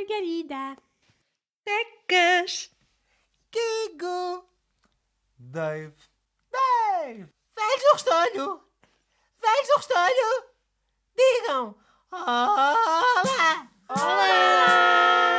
[0.00, 0.76] Margarida.
[1.62, 2.70] Tecas.
[3.50, 4.44] Kigo.
[5.38, 5.94] Dave.
[6.50, 7.28] Dave.
[7.54, 8.64] Velhos do Restolho.
[9.42, 10.44] Velhos do Restolho.
[11.14, 11.74] Digam.
[12.10, 13.68] Olá.
[13.88, 15.29] Olá!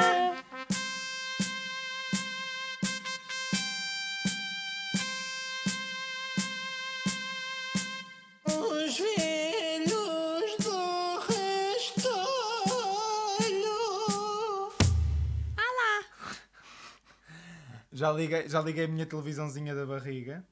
[18.02, 20.44] Já liguei, já liguei a minha televisãozinha da barriga.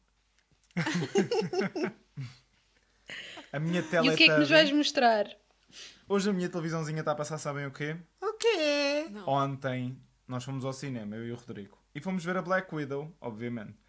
[3.52, 5.26] a minha tela E o que é que nos vais mostrar?
[6.08, 7.98] Hoje a minha televisãozinha está a passar, sabem o quê?
[8.22, 9.08] O quê?
[9.26, 11.76] Ontem nós fomos ao cinema, eu e o Rodrigo.
[11.96, 13.80] E fomos ver a Black Widow, obviamente.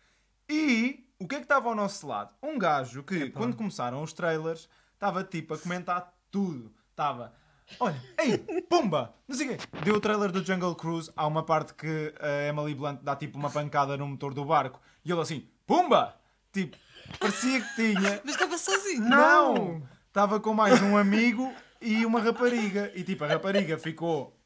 [0.48, 2.34] E o que é que estava ao nosso lado?
[2.42, 6.74] Um gajo que, quando começaram os trailers, estava tipo a comentar tudo.
[6.88, 7.34] Estava,
[7.79, 9.65] olha, ei, pumba, não sei o quê.
[9.84, 13.38] Deu o trailer do Jungle Cruise, há uma parte que a Emily Blunt dá tipo
[13.38, 14.80] uma pancada no motor do barco.
[15.04, 16.16] E ele assim, pumba!
[16.52, 16.76] Tipo,
[17.18, 18.21] parecia que tinha...
[18.24, 19.02] Mas estava sozinho.
[19.09, 19.82] Não!
[20.09, 22.91] Estava com mais um amigo e uma rapariga.
[22.95, 24.37] E tipo, a rapariga ficou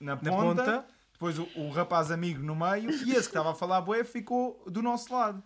[0.00, 0.86] na ponta, ponta.
[1.12, 4.64] depois o, o rapaz amigo no meio e esse que estava a falar bué ficou
[4.66, 5.42] do nosso lado.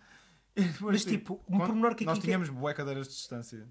[0.55, 3.67] Depois, Mas, tipo, um pormenor que Nós aqui- tínhamos bué cadeiras de distância.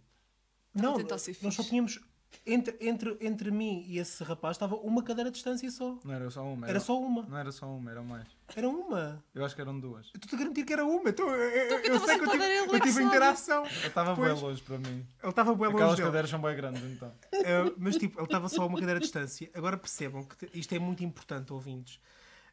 [0.75, 0.99] Não,
[1.43, 1.99] nós só tínhamos.
[2.47, 5.99] Entre, entre, entre mim e esse rapaz estava uma cadeira de distância só.
[6.05, 6.69] Não era só uma.
[6.69, 7.23] Era só uma.
[7.23, 8.27] Não era só uma, eram mais.
[8.55, 9.25] Era uma.
[9.35, 10.07] Eu acho que eram duas.
[10.07, 11.09] Eu estou-te a garantir que era uma.
[11.09, 13.65] Então, eu, eu, estava sei que eu tive, ele eu tive interação.
[13.65, 14.41] Eu estava Pois.
[14.41, 15.07] longe para mim.
[15.23, 16.09] Ele estava bem Aquelas longe dele.
[16.09, 17.09] cadeiras são bem grandes, então.
[17.09, 19.51] Uh, mas tipo, ele estava só a uma cadeira de distância.
[19.55, 21.97] Agora percebam que isto é muito importante, ouvintes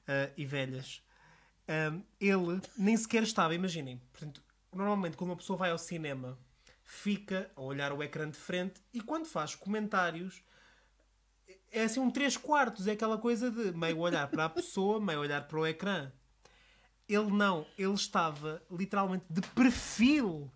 [0.08, 1.02] uh, e velhas.
[1.68, 4.02] Um, ele nem sequer estava, imaginem.
[4.12, 4.42] Portanto,
[4.74, 6.38] normalmente quando uma pessoa vai ao cinema,
[6.92, 10.44] fica a olhar o ecrã de frente e quando faz comentários
[11.72, 15.22] é assim um 3 quartos, é aquela coisa de meio olhar para a pessoa, meio
[15.22, 16.12] olhar para o ecrã.
[17.08, 20.52] Ele não, ele estava literalmente de perfil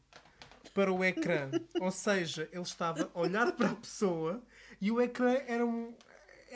[0.73, 1.49] para o ecrã.
[1.79, 4.43] Ou seja, ele estava a olhar para a pessoa
[4.81, 5.95] e o ecrã era um.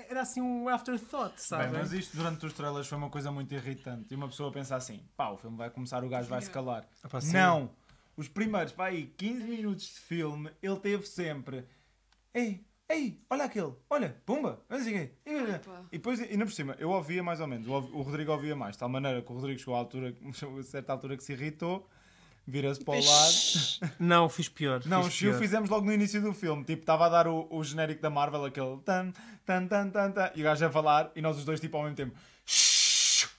[0.09, 1.71] Era assim um afterthought, sabe?
[1.71, 4.13] Bem, mas isto durante os trailers foi uma coisa muito irritante.
[4.13, 6.85] E uma pessoa pensa assim: pá, o filme vai começar, o gajo vai se calar.
[7.01, 7.19] Ah, pá.
[7.33, 7.73] Não!
[8.19, 11.63] Os primeiros, pá, aí 15 minutos de filme, ele teve sempre:
[12.33, 15.11] ei, ei, olha aquele, olha, pumba, não sei o quê.
[15.89, 18.73] E depois, ainda por cima, eu ouvia mais ou menos, o, o Rodrigo ouvia mais,
[18.73, 20.13] de tal maneira que o Rodrigo chegou à altura,
[20.59, 21.89] a certa altura que se irritou,
[22.45, 23.93] vira-se para o lado.
[23.97, 24.85] Não, fiz pior.
[24.85, 25.39] Não, fiz o pior.
[25.39, 26.65] fizemos logo no início do filme.
[26.65, 29.13] Tipo, estava a dar o, o genérico da Marvel, aquele tan,
[29.45, 31.83] tan, tan, tan, tan, e o gajo a falar, e nós os dois, tipo, ao
[31.83, 32.17] mesmo tempo.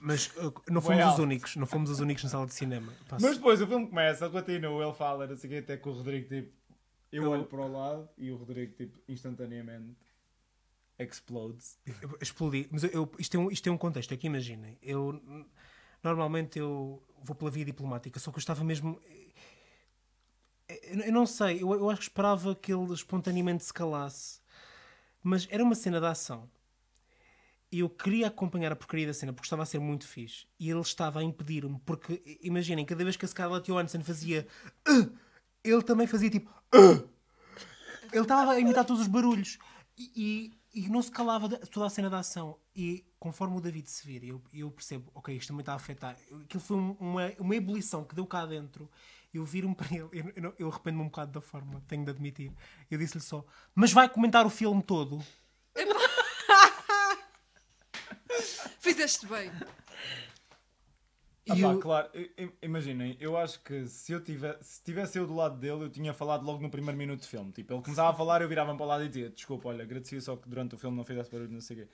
[0.03, 1.23] Mas uh, não fomos os alto.
[1.23, 1.57] únicos.
[1.57, 2.91] Não fomos os únicos na sala de cinema.
[3.07, 5.89] Pá, Mas depois o filme começa, continua, ele fala, não sei o quê, até que
[5.89, 6.51] o Rodrigo, tipo,
[7.13, 9.95] eu Eu- olho para o lado e o Rodrigo, tipo, instantaneamente
[10.99, 11.79] explodes.
[12.03, 12.67] eu explodi.
[12.71, 14.13] Mas eu, eu- isto, é um, isto é um contexto.
[14.13, 14.79] É que imaginem.
[14.83, 15.21] Eu,
[16.03, 18.99] normalmente eu vou pela via diplomática, só que eu estava mesmo.
[20.69, 21.63] Eu, eu não sei.
[21.63, 24.41] Eu, eu acho que esperava que ele espontaneamente se calasse.
[25.23, 26.49] Mas era uma cena de ação.
[27.73, 30.47] Eu queria acompanhar a porcaria da cena porque estava a ser muito fixe.
[30.59, 31.79] E ele estava a impedir-me.
[31.87, 34.47] Porque, imaginem, cada vez que a Scarlett Johansson fazia.
[34.87, 35.09] "Ah",
[35.63, 36.51] ele também fazia tipo.
[36.73, 37.03] "Ah".
[38.13, 39.57] Ele estava a imitar todos os barulhos.
[39.97, 42.59] E, e, e não se calava de- toda a cena da ação.
[42.75, 46.17] E conforme o David se vira, eu, eu percebo, ok, isto também está a afetar.
[46.43, 48.91] Aquilo foi um- uma, uma ebulição que deu cá dentro.
[49.33, 52.53] Eu viro-me para ele, eu, eu, eu arrependo-me um bocado da forma, tenho de admitir.
[52.91, 53.45] Eu disse-lhe só,
[53.77, 55.23] mas vai comentar o filme todo.
[58.81, 59.51] Fizeste bem.
[61.49, 62.11] Ah, pá, eu- claro,
[62.63, 66.13] imaginem, eu acho que se eu tivesse, se tivesse eu do lado dele, eu tinha
[66.15, 67.51] falado logo no primeiro minuto de filme.
[67.53, 70.21] Tipo, ele começava a falar, eu virava para o lado e dizia: Desculpa, olha, agradecia
[70.21, 71.89] só que durante o filme não fizesse barulho, não sei o quê.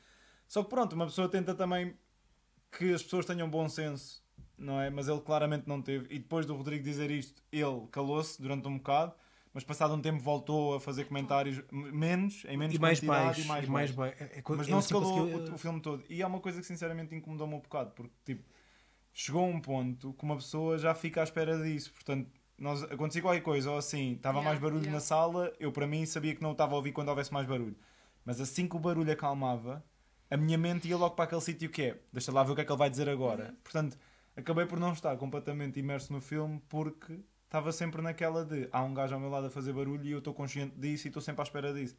[0.48, 1.97] Só que pronto, uma pessoa tenta também
[2.70, 4.22] que as pessoas tenham bom senso,
[4.58, 4.91] não é?
[4.91, 6.06] Mas ele claramente não teve.
[6.14, 9.14] E depois do Rodrigo dizer isto, ele calou-se durante um bocado,
[9.56, 13.41] mas passado um tempo voltou a fazer comentários menos, em menos E mais baixo.
[13.41, 14.22] e mais, e mais baixo.
[14.22, 16.05] É- é co- Mas não se assim calou conseguiu, o, o filme todo.
[16.11, 18.45] E é uma coisa que sinceramente incomodou-me um bocado, porque tipo,
[19.15, 21.91] chegou a um ponto que uma pessoa já fica à espera disso.
[21.95, 24.92] Portanto, nós, acontecia qualquer coisa, ou assim, estava Yeah, mais barulho yeah.
[24.95, 27.77] na sala, eu para mim sabia que não estava a ouvir quando houvesse mais barulho.
[28.27, 29.83] Mas assim que o barulho acalmava,
[30.30, 32.60] a minha mente ia logo para aquele sítio que é, deixa lá ver o que
[32.60, 33.47] é que ele vai dizer agora.
[33.48, 33.57] Uhum.
[33.65, 33.98] Portanto,
[34.36, 38.93] acabei por não estar completamente imerso no filme porque estava sempre naquela de há um
[38.95, 41.41] gajo ao meu lado a fazer barulho e eu estou consciente disso e estou sempre
[41.43, 41.97] à espera disso.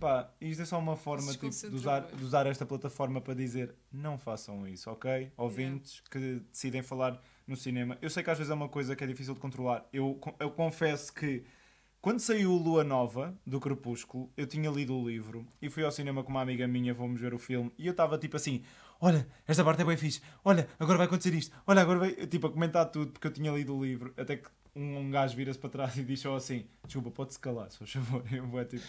[0.00, 3.74] Pá, isto é só uma forma tipo, de, usar, de usar esta plataforma para dizer
[3.92, 5.30] não façam isso, ok?
[5.36, 7.98] Ouvintes que decidem falar no cinema.
[8.00, 9.86] Eu sei que às vezes é uma coisa que é difícil de controlar.
[9.92, 11.44] Eu, eu confesso que
[12.00, 16.24] Quando saiu Lua Nova, do Crepúsculo, eu tinha lido o livro e fui ao cinema
[16.24, 18.64] com uma amiga minha, fomos ver o filme, e eu estava tipo assim:
[19.04, 22.12] Olha, esta parte é bem fixe, olha, agora vai acontecer isto, olha, agora vai.
[22.28, 25.36] Tipo, a comentar tudo porque eu tinha lido o livro, até que um, um gajo
[25.36, 28.24] vira-se para trás e diz só assim: Desculpa, pode-se calar, se faz favor.
[28.32, 28.84] Eu vou tipo.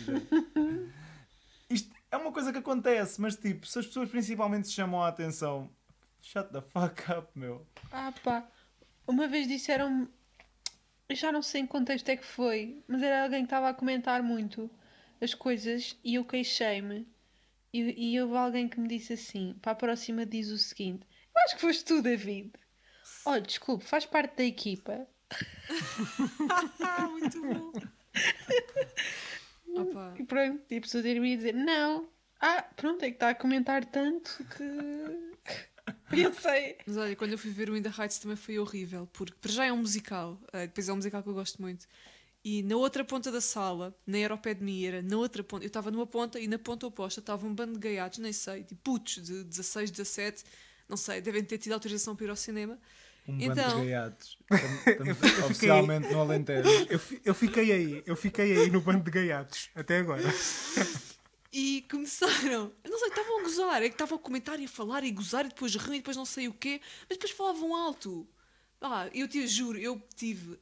[1.68, 5.08] Isto é uma coisa que acontece, mas tipo, se as pessoas principalmente se chamam a
[5.08, 5.68] atenção,
[6.22, 7.66] shut the fuck up, meu.
[7.92, 8.48] Ah pá,
[9.08, 10.08] uma vez disseram
[11.10, 13.70] eu já não sei em que contexto é que foi, mas era alguém que estava
[13.70, 14.70] a comentar muito
[15.20, 17.08] as coisas e eu queixei-me.
[17.74, 21.42] E, e houve alguém que me disse assim: para a próxima diz o seguinte: Eu
[21.44, 22.52] acho que foste tu, David.
[23.26, 25.08] Olha, desculpe, faz parte da equipa.
[27.10, 27.72] Muito bom.
[29.82, 30.14] Opa.
[30.20, 32.08] E pronto, e a pessoa me dizer: Não,
[32.46, 35.34] ah, pronto, é que está a comentar tanto que.
[36.10, 36.78] Pensei.
[36.86, 39.50] Mas olha, quando eu fui ver o In the Heights também foi horrível, porque para
[39.50, 41.88] já é um musical, eh, depois é um musical que eu gosto muito.
[42.44, 45.42] E na outra ponta da sala, nem era ao pé de mim, era na outra
[45.44, 45.64] ponta.
[45.64, 48.64] Eu estava numa ponta e na ponta oposta estava um bando de gaiatos, nem sei,
[48.64, 50.44] tipo putos de 16, 17,
[50.90, 52.78] não sei, devem ter tido autorização para ir ao cinema.
[53.26, 54.38] Um Então- bando de gaiatos.
[54.86, 56.68] Estamos- Estamos oficialmente no Alentejo.
[56.90, 60.22] Eu, eu fiquei aí, eu fiquei aí no bando de gaiatos, até agora.
[61.56, 64.68] E começaram, eu não sei, estavam a gozar, é que estavam a comentar e a
[64.68, 67.76] falar e gozar e depois riam e depois não sei o quê, mas depois falavam
[67.76, 68.28] alto.
[68.82, 70.58] Ah, eu te juro, eu tive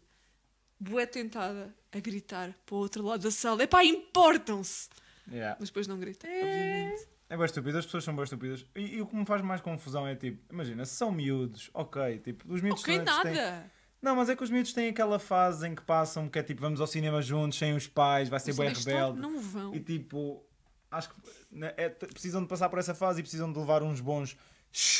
[0.81, 3.63] bué tentada a gritar para o outro lado da sala.
[3.63, 4.89] Epá, importam-se!
[5.31, 5.56] Yeah.
[5.60, 7.07] Mas depois não grita, obviamente.
[7.30, 8.66] É bem estúpido, as pessoas são bem estúpidas.
[8.75, 12.18] E, e o que me faz mais confusão é tipo, imagina, se são miúdos, ok,
[12.19, 13.72] tipo, os miúdos Ok, têm- nada!
[14.01, 16.60] Não, mas é que os miúdos têm aquela fase em que passam que é tipo,
[16.60, 19.19] vamos ao cinema juntos, sem os pais, vai ser bem rebelde.
[19.19, 19.74] Não vão.
[19.75, 20.44] E tipo,
[20.89, 21.16] acho que
[21.51, 24.36] né, é- precisam de passar por essa fase e precisam de levar uns bons.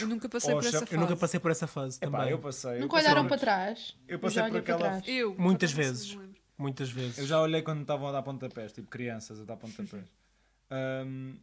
[0.02, 0.94] Eu nunca passei Oh, por essa fase.
[0.94, 2.32] Eu nunca passei por essa fase Epá, também.
[2.32, 2.72] eu passei.
[2.76, 3.98] eu Nunca passei olharam por- para trás?
[4.08, 5.04] eu passei por aquela- trás.
[5.08, 6.18] Eu, Muitas vezes.
[6.58, 7.18] Muitas vezes.
[7.18, 10.06] Eu já olhei quando estavam a dar pontapés, tipo crianças a dar pontapés.
[10.70, 11.36] Ahm,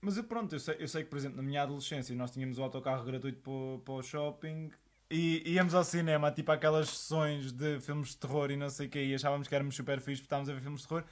[0.00, 2.58] mas eu, pronto, eu sei, eu sei que, por exemplo, na minha adolescência nós tínhamos
[2.58, 4.70] o autocarro gratuito para, o- para o shopping
[5.10, 8.90] e íamos ao cinema, tipo aquelas sessões de filmes de terror e não sei o
[8.90, 11.04] quê, e achávamos que éramos super fixe porque estávamos a ver filmes de terror.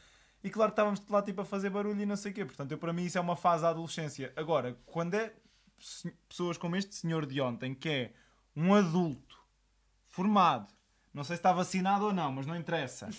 [0.43, 2.45] E claro que estávamos lá tipo a fazer barulho e não sei o quê.
[2.45, 4.31] Portanto, eu, para mim isso é uma fase da adolescência.
[4.37, 5.33] Agora, quando é
[6.29, 8.13] pessoas como este senhor de ontem, que é
[8.57, 9.37] um adulto
[10.09, 10.73] formado,
[11.13, 13.11] não sei se está vacinado ou não, mas não interessa,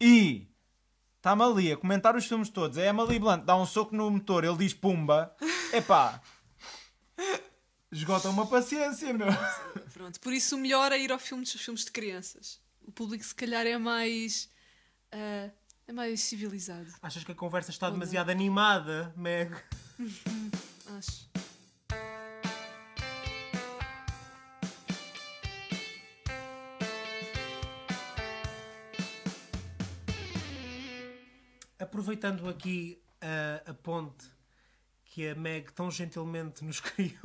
[0.00, 0.46] e
[1.16, 4.44] está-me ali a comentar os filmes todos, é Emily Blunt, dá um soco no motor,
[4.44, 5.34] ele diz pumba,
[5.72, 6.20] epá,
[7.90, 9.28] esgota uma paciência, meu.
[9.92, 12.60] Pronto, por isso o melhor é ir ao filme dos filmes de crianças.
[12.82, 14.48] O público se calhar é mais.
[15.10, 15.50] ah,
[15.88, 17.98] é mais civilizado, Achas que a conversa está Ou não.
[18.00, 19.50] demasiado animada, Meg?
[20.98, 21.28] acho.
[32.00, 34.26] Aproveitando aqui a, a ponte
[35.06, 37.16] que a Meg tão gentilmente nos criou.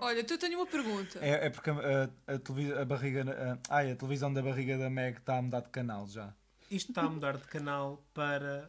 [0.00, 1.20] Olha, então eu tenho uma pergunta.
[1.24, 4.90] É, é porque a, a, televi- a barriga, a, ai, a televisão da barriga da
[4.90, 6.34] Meg está a mudar de canal já.
[6.68, 8.68] Isto está a mudar de canal para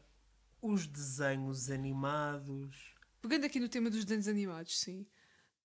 [0.62, 2.94] os desenhos animados.
[3.20, 5.08] Pegando aqui no tema dos desenhos animados, sim.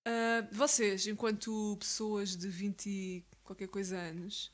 [0.03, 4.51] Ah, vocês, enquanto pessoas de 20 e qualquer coisa anos,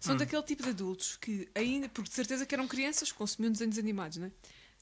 [0.00, 3.52] são daquele tipo de adultos que ainda, porque de certeza que eram crianças que consumiam
[3.52, 4.32] desenhos animados, não é?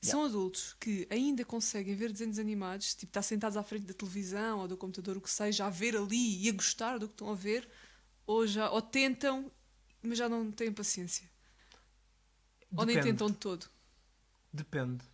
[0.02, 4.60] São adultos que ainda conseguem ver desenhos animados, tipo, estar sentados à frente da televisão
[4.60, 7.30] ou do computador, o que seja, a ver ali e a gostar do que estão
[7.30, 7.68] a ver,
[8.26, 9.50] ou, já, ou tentam,
[10.02, 11.28] mas já não têm paciência.
[12.76, 13.12] Ou nem Depende.
[13.12, 13.66] tentam de todo.
[14.52, 15.04] Depende.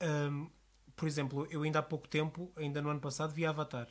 [0.00, 0.48] Ahm,
[0.96, 3.88] por exemplo, eu ainda há pouco tempo, ainda no ano passado, vi Avatar.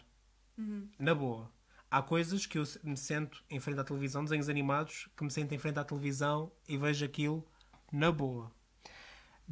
[1.00, 1.52] Na boa.
[1.90, 5.54] Há coisas que eu me sento em frente à televisão, desenhos animados, que me sento
[5.54, 7.48] em frente à televisão e vejo aquilo
[7.92, 8.52] na boa.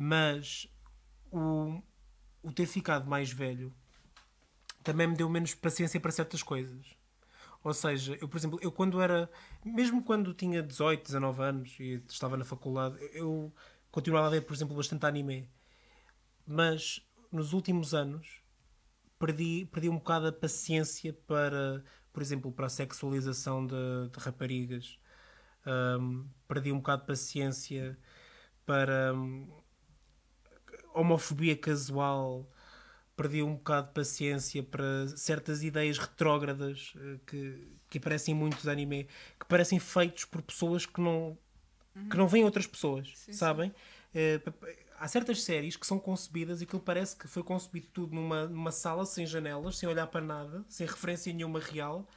[0.03, 0.67] Mas
[1.31, 1.79] o,
[2.41, 3.72] o ter ficado mais velho
[4.84, 6.98] também me deu menos paciência para certas coisas.
[7.63, 9.29] Ou seja, eu, por exemplo, eu quando era.
[9.63, 13.53] Mesmo quando tinha 18, 19 anos e estava na faculdade, eu
[13.91, 15.48] continuava a ver, por exemplo, bastante anime.
[16.48, 18.41] Mas nos últimos anos
[19.20, 23.75] perdi, perdi um bocado a paciência para, por exemplo, para a sexualização de,
[24.12, 24.98] de raparigas.
[25.63, 27.96] Ahm, perdi um bocado de paciência
[28.65, 29.61] para hum,
[30.93, 32.50] homofobia casual.
[33.15, 38.67] Perdi um bocado de paciência para certas ideias retrógradas eh, que, que aparecem em muitos
[38.67, 39.07] anime,
[39.39, 41.38] que parecem feitos por pessoas que não,
[42.10, 43.74] que não veem outras pessoas, Sim, sabem?
[44.13, 47.88] Eh, p- p- há certas séries que são concebidas e aquilo parece que foi concebido
[47.93, 52.07] tudo numa, numa sala sem janelas, sem olhar para nada, sem referência nenhuma real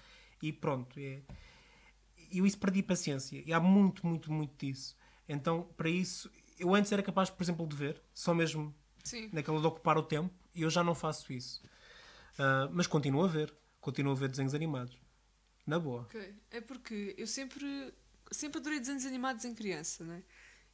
[0.42, 0.98] e pronto.
[0.98, 1.22] É,
[2.30, 3.42] e eu isso perdi paciência.
[3.46, 4.96] E há muito, muito, muito disso.
[5.28, 9.28] Então, para isso, eu antes era capaz, por exemplo, de ver, só mesmo Sim.
[9.32, 11.62] naquela de ocupar o tempo, e eu já não faço isso.
[12.38, 14.96] Ah, mas continuo a ver, continuo a ver desenhos animados.
[15.66, 16.02] Na boa.
[16.02, 16.34] Ok.
[16.50, 17.92] É porque eu sempre,
[18.30, 20.22] sempre adorei desenhos animados em criança, não é?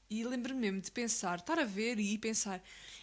[0.09, 2.61] E lembro-me mesmo de pensar, estar a ver e pensar,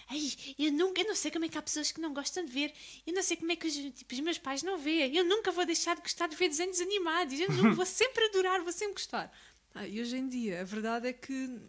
[0.09, 0.19] Ai,
[0.59, 2.73] eu nunca, eu não sei como é que há pessoas que não gostam de ver.
[3.05, 5.15] Eu não sei como é que os, tipo, os meus pais não veem.
[5.15, 7.39] Eu nunca vou deixar de gostar de ver desenhos animados.
[7.39, 9.31] Eu não, vou sempre adorar, vou sempre gostar.
[9.73, 11.61] Ah, e hoje em dia, a verdade é que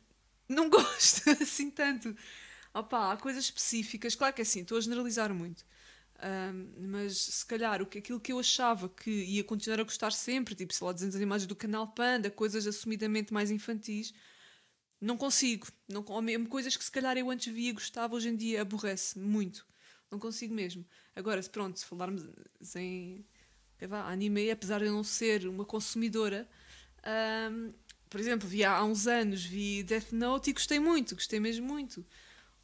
[0.48, 2.16] não gosto assim tanto.
[2.74, 5.64] Opa, há coisas específicas, claro que é assim, estou a generalizar muito.
[6.20, 10.12] Ahm, mas se calhar o que, aquilo que eu achava que ia continuar a gostar
[10.12, 14.12] sempre, tipo, sei lá, desenhos animados do canal Panda, coisas assumidamente mais infantis,
[15.00, 15.66] não consigo.
[15.88, 19.18] Não, ou mesmo coisas que se calhar eu antes via gostava, hoje em dia aborrece
[19.18, 19.66] muito.
[20.10, 20.84] Não consigo mesmo.
[21.14, 22.24] Agora, pronto, se falarmos
[22.76, 23.24] em
[23.88, 26.48] lá, anime, apesar de eu não ser uma consumidora,
[27.04, 27.72] ahm,
[28.08, 32.04] por exemplo, vi há uns anos, vi Death Note e gostei muito, gostei mesmo muito.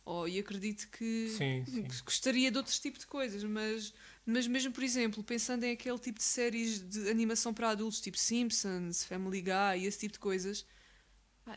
[0.07, 1.87] Oh, e acredito que Sim, sim.
[2.05, 3.95] gostaria de outros tipos de coisas, mas,
[4.27, 8.19] mas mesmo, por exemplo, pensando em aquele tipo de séries de animação para adultos, tipo
[8.19, 10.67] Simpsons, Family Guy e esse tipo de coisas,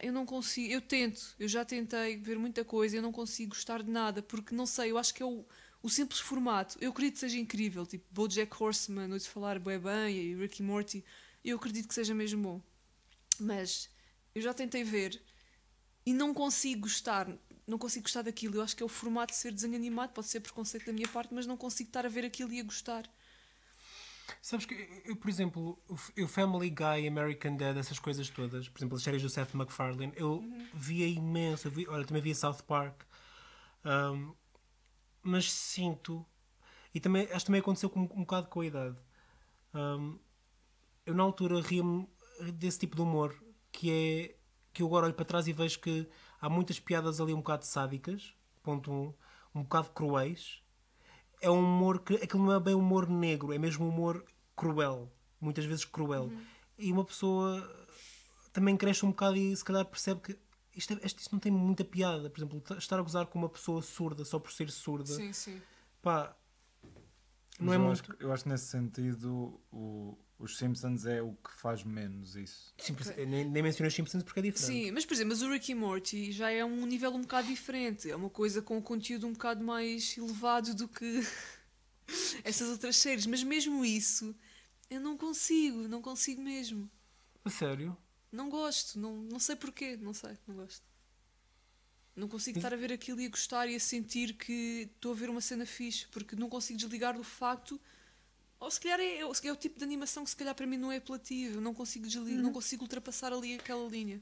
[0.01, 3.83] eu não consigo, eu tento, eu já tentei ver muita coisa, eu não consigo gostar
[3.83, 5.45] de nada, porque não sei, eu acho que é o,
[5.81, 10.15] o simples formato, eu acredito que seja incrível, tipo BoJack Horseman, ouço falar bem bem,
[10.15, 11.03] e Ricky Morty,
[11.43, 12.61] eu acredito que seja mesmo bom,
[13.39, 13.89] mas
[14.35, 15.21] eu já tentei ver
[16.05, 17.27] e não consigo gostar,
[17.65, 18.55] não consigo gostar daquilo.
[18.55, 21.07] Eu acho que é o formato de ser desenho animado, pode ser preconceito da minha
[21.07, 23.09] parte, mas não consigo estar a ver aquilo e a gostar.
[24.41, 28.97] Sabes que eu, por exemplo, o- Family Guy, American Dad, essas coisas todas, por exemplo,
[28.97, 31.67] as séries do Seth MacFarlane, eu via imenso.
[31.67, 33.03] Eu vi, olha, também via South Park.
[33.85, 34.33] Um,
[35.23, 36.25] mas sinto,
[36.93, 38.97] e também, acho que também aconteceu com, um bocado com a idade.
[39.73, 40.19] Um,
[41.05, 42.07] eu na altura ria-me
[42.53, 43.35] desse tipo de humor
[43.71, 44.35] que é
[44.73, 46.07] que eu agora olho para trás e vejo que
[46.39, 49.13] há muitas piadas ali um bocado sádicas, ponto um,
[49.55, 50.61] um bocado cruéis.
[51.41, 54.23] É um humor que aquilo não é bem humor negro, é mesmo humor
[54.55, 56.31] cruel, muitas vezes cruel.
[56.77, 57.67] E uma pessoa
[58.53, 60.39] também cresce um bocado e se calhar percebe que
[60.75, 62.29] isto, é- isto não tem muita piada.
[62.29, 65.61] Por exemplo, estar a gozar com uma pessoa surda só por ser surda, Sim, sim.
[66.01, 66.35] pá,
[67.59, 68.11] não Mas é eu, muito.
[68.11, 72.73] acho, eu acho que nesse sentido o- os Simpsons é o que faz menos isso.
[72.77, 72.95] Sim,
[73.27, 74.67] nem, nem mencionei os Simpsons porque é diferente.
[74.67, 78.09] Sim, mas por exemplo, mas o Ricky Morty já é um nível um bocado diferente.
[78.09, 81.21] É uma coisa com um conteúdo um bocado mais elevado do que
[82.43, 83.25] essas outras séries.
[83.25, 84.35] Mas mesmo isso,
[84.89, 86.89] eu não consigo, não consigo mesmo.
[87.43, 87.97] A sério?
[88.31, 90.85] Não gosto, não, não sei porquê, não sei, não gosto.
[92.15, 95.15] Não consigo estar a ver aquilo e a gostar e a sentir que estou a
[95.15, 97.79] ver uma cena fixe, porque não consigo desligar do facto.
[98.59, 100.77] Ou se calhar é, calhar é o tipo de animação que se calhar para mim
[100.77, 104.21] não é apelativo, não consigo desligar, não consigo ultrapassar ali aquela linha.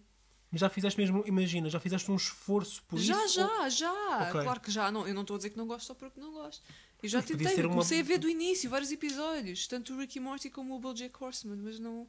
[0.51, 3.35] Mas já fizeste mesmo, imagina, já fizeste um esforço por já, isso?
[3.35, 4.29] já, ou- já.
[4.29, 4.41] Ok.
[4.43, 4.91] Claro que já.
[4.91, 6.63] Não, eu não estou a dizer que não gosto só porque não gosto.
[7.01, 10.19] Eu já tentei, eu uma- comecei a ver do início vários episódios, tanto o Ricky
[10.19, 12.07] Morty como o BoJack Horseman, mas não,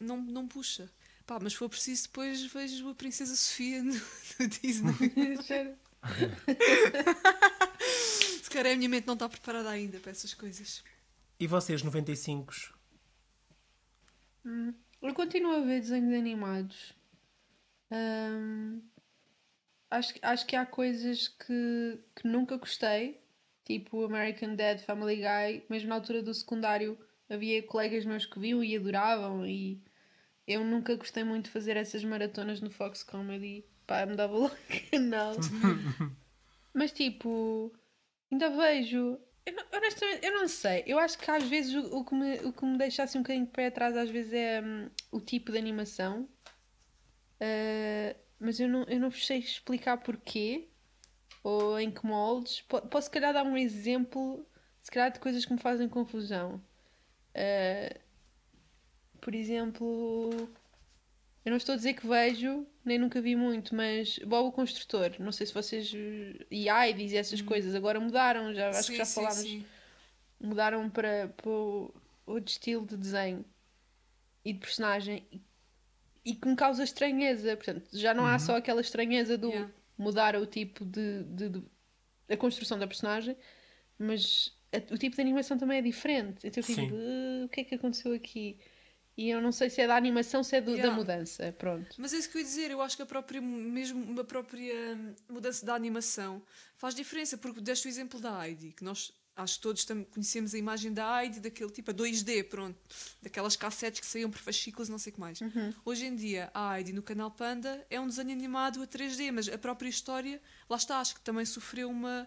[0.00, 0.90] não, não puxa.
[1.26, 3.94] Pá, mas se for preciso, depois vejo a Princesa Sofia no,
[4.40, 4.94] no Disney.
[8.42, 10.82] Se calhar a minha mente não está preparada ainda para essas coisas.
[11.40, 12.52] E vocês, 95
[14.44, 16.92] Hum, Eu continuo a ver desenhos animados.
[17.90, 18.82] Hum,
[19.90, 23.20] acho, que- acho que há coisas que, que nunca gostei,
[23.64, 25.64] tipo American Dad, Family Guy.
[25.70, 29.82] Mesmo na altura do secundário havia colegas meus que viam e adoravam, e
[30.46, 33.64] eu nunca gostei muito de fazer essas maratonas no Fox Comedy.
[33.86, 34.54] Pá, me dava logo
[34.90, 35.34] canal.
[36.74, 37.72] Mas tipo,
[38.30, 39.18] ainda vejo.
[39.72, 40.82] Eu honestamente, eu não sei.
[40.86, 43.22] Eu acho que às vezes o, o que, me, o que me deixa assim um
[43.22, 46.28] bocadinho de pé atrás às vezes é hum, o tipo de animação.
[47.40, 50.68] Ah, mas eu não, eu não sei explicar porquê
[51.42, 52.62] ou em que moldes.
[52.62, 54.46] Po- posso se calhar dar um exemplo,
[54.82, 56.62] se calhar de coisas que me fazem confusão.
[57.34, 58.00] Ah,
[59.20, 60.48] por exemplo,
[61.44, 65.10] eu não estou a dizer que vejo, nem nunca vi muito, mas Bob o Construtor,
[65.18, 65.92] não sei se vocês.
[66.50, 69.64] e AIDS e essas coisas, agora mudaram, já, acho Sim, que já falámos sim.
[70.40, 71.94] mudaram para, para o-
[72.26, 73.44] outro estilo de desenho
[74.44, 75.40] e de personagem e,
[76.24, 77.56] e que me causa estranheza.
[77.56, 79.70] Portanto, já não há só aquela estranheza do Yeah.
[79.98, 81.64] mudar o tipo de, de, de-
[82.28, 83.36] a construção da personagem,
[83.98, 86.46] mas a- o tipo de animação também é diferente.
[86.46, 86.94] Então eu fico.
[86.94, 88.58] "Ah, o que é que aconteceu aqui?
[89.20, 90.96] E eu não sei se é da animação, se é do- da Yeah.
[90.96, 91.52] mudança.
[91.58, 91.94] Pronto.
[91.98, 94.74] Mas é isso que eu ia dizer, eu acho que a própria, mesmo uma própria
[95.28, 96.42] mudança da animação
[96.78, 100.58] faz diferença, porque deste o exemplo da Heidi, que nós, acho que todos conhecemos a
[100.58, 102.78] imagem da Heidi, daquele tipo a 2D, pronto,
[103.20, 105.38] daquelas cassetes que saíam por fascículos não sei o que mais.
[105.84, 109.48] Hoje em dia, a Heidi no canal Panda é um desenho animado a 3D, mas
[109.50, 112.26] a própria história, lá está, acho que também sofreu uma,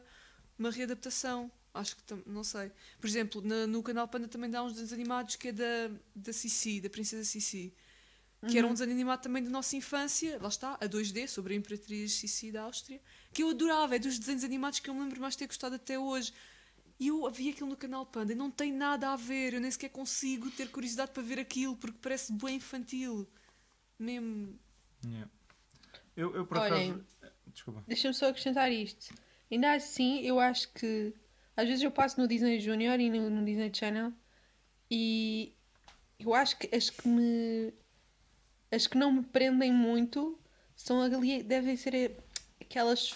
[0.60, 1.52] uma readaptação.
[1.74, 2.72] Acho que, não sei.
[3.00, 6.32] Por exemplo, na- no canal Panda também dá uns desenhos animados que é da, da
[6.34, 7.74] Cici, da Princesa Cici.
[8.48, 11.58] Que era um desenho animado também da nossa infância, lá está, a 2D, sobre a
[11.58, 13.00] Imperatriz Cici da Áustria,
[13.32, 15.76] que eu adorava, é dos desenhos animados que eu me lembro mais de ter gostado
[15.76, 16.34] até hoje.
[17.00, 19.72] E eu vi aquilo no canal Panda e não tem nada a ver, eu nem
[19.72, 23.26] sequer consigo ter curiosidade para ver aquilo, porque parece bem infantil.
[23.98, 24.60] Mesmo.
[25.06, 25.32] Yeah.
[26.18, 26.92] Eu, eu por Olhem.
[26.92, 27.06] acaso.
[27.48, 27.84] Desculpa.
[27.88, 29.14] Deixa-me só acrescentar isto.
[29.50, 31.14] Ainda assim, eu acho que
[31.56, 34.12] às vezes eu passo no Disney Junior e no, no Disney Channel
[34.90, 35.54] e
[36.20, 37.74] eu acho que as que me
[38.72, 40.40] as que não me prendem muito
[40.76, 42.18] são ali, devem ser
[42.60, 43.14] aquelas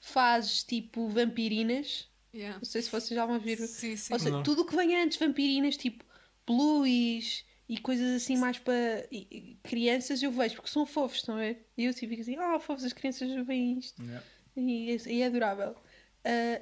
[0.00, 2.08] fases tipo vampirinas.
[2.34, 2.58] Yeah.
[2.58, 3.56] Não sei se vocês já vão ver.
[3.56, 4.12] Sim, sim.
[4.12, 6.04] Ou seja, tudo o que vem antes, vampirinas, tipo
[6.46, 9.06] blues e coisas assim mais para
[9.62, 11.66] crianças, eu vejo, porque são fofos, estão a ver?
[11.76, 14.02] E eu tipo, fico assim, oh, fofos, as crianças veem isto.
[14.02, 14.24] Yeah.
[14.56, 15.74] E, é- e é adorável.
[16.24, 16.60] Ah,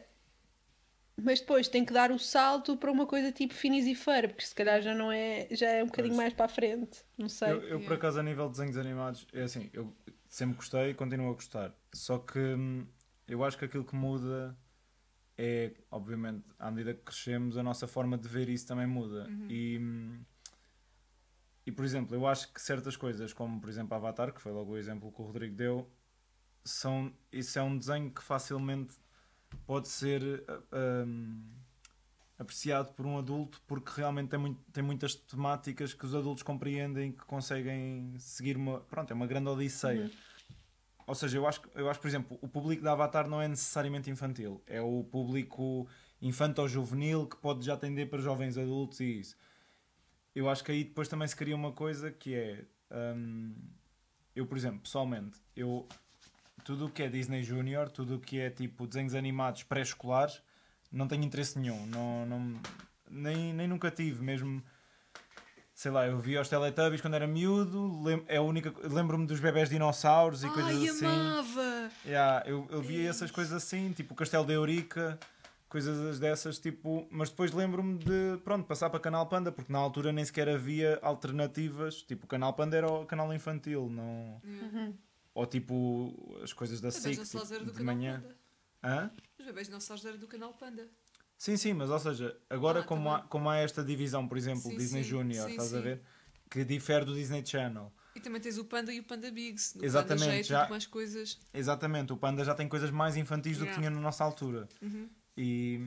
[1.21, 4.47] mas depois tem que dar o salto para uma coisa tipo Phineas e Ferb, porque
[4.47, 6.25] se calhar já não é, já é um bocadinho Pois.
[6.25, 7.03] mais para a frente.
[7.17, 7.53] Não sei.
[7.53, 9.95] Eu, eu, por acaso, a nível de desenhos animados, é assim, eu
[10.29, 11.75] sempre gostei e continuo a gostar.
[11.93, 12.87] Só que hum,
[13.27, 14.57] eu acho que aquilo que muda
[15.39, 19.27] é, obviamente, à medida que crescemos, a nossa forma de ver isso também muda.
[19.49, 20.21] E, hum,
[21.67, 24.73] e, por exemplo, eu acho que certas coisas, como por exemplo Avatar, que foi logo
[24.73, 25.91] o exemplo que o Rodrigo deu,
[26.65, 28.95] são, isso é um desenho que facilmente
[29.67, 31.43] pode ser ah, hum,
[32.39, 37.13] apreciado por um adulto porque realmente tem, muito, tem muitas temáticas que os adultos compreendem
[37.13, 38.81] que conseguem seguir uma.
[38.81, 40.11] Pronto, é uma grande odisseia.
[41.07, 44.11] Ou seja, eu acho, eu acho, por exemplo, o público da Avatar não é necessariamente
[44.11, 45.87] infantil, é o público
[46.21, 49.37] infanto-juvenil que pode já atender para jovens adultos e isso.
[50.35, 52.65] Eu acho que aí depois também se cria uma coisa que é.
[53.15, 53.55] hum,
[54.35, 55.89] eu, por exemplo, pessoalmente, eu
[56.67, 60.43] tudo o que é Disney Junior, tudo o que é tipo desenhos animados pré-escolares,
[60.91, 61.87] não tenho interesse nenhum.
[61.87, 62.61] Não, não,
[63.09, 64.61] nem, nem nunca tive, mesmo.
[65.73, 69.39] Sei lá, eu via os Teletubbies quando era miúdo, lem é a única, lembro-me dos
[69.39, 71.07] bebés dinossauros e coisas Ai, assim.
[71.07, 71.91] amava!
[72.05, 75.19] Yeah, eu, eu via essas coisas assim, tipo o Castelo de Eurica,
[75.69, 80.13] coisas dessas, tipo, mas depois lembro-me de, pronto, passar para Canal Panda, porque na altura
[80.13, 84.41] nem sequer havia alternativas, tipo, o Canal Panda era o canal infantil, não...
[85.37, 88.25] Ou tipo, as coisas da SIC, tipo, de manhã.
[88.83, 89.11] Hã?
[89.39, 90.89] Os bebés dinossauros era do canal Panda.
[91.37, 94.63] Sim, sim, mas ou seja, agora Ah, como, há, como há esta divisão, por exemplo,
[94.63, 96.01] Sim, Disney sim, Junior, sim, estás a ver?
[96.51, 97.93] Que difere do Disney Channel.
[98.15, 99.75] E também tens o Panda e o Panda Bigs.
[99.75, 101.39] No Exatamente, Panda já é já- mais coisas.
[101.53, 103.83] Exatamente, o Panda já tem coisas mais infantis do que Yeah.
[103.83, 104.67] tinha na nossa altura.
[104.81, 105.11] Uhum.
[105.37, 105.79] E,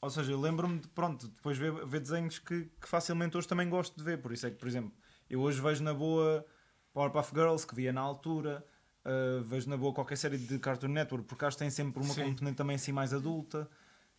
[0.00, 3.68] ou seja, eu lembro-me de, pronto, depois ver, ver desenhos que, que facilmente hoje também
[3.68, 4.16] gosto de ver.
[4.22, 4.94] Por isso é que, por exemplo,
[5.28, 6.42] eu hoje vejo na boa
[6.92, 8.64] Powerpuff Girls, que via na altura,
[9.04, 12.12] uh, vejo na boa qualquer série de Cartoon Network, porque acho que tem sempre uma
[12.12, 12.24] Sim.
[12.24, 13.68] componente também assim mais adulta.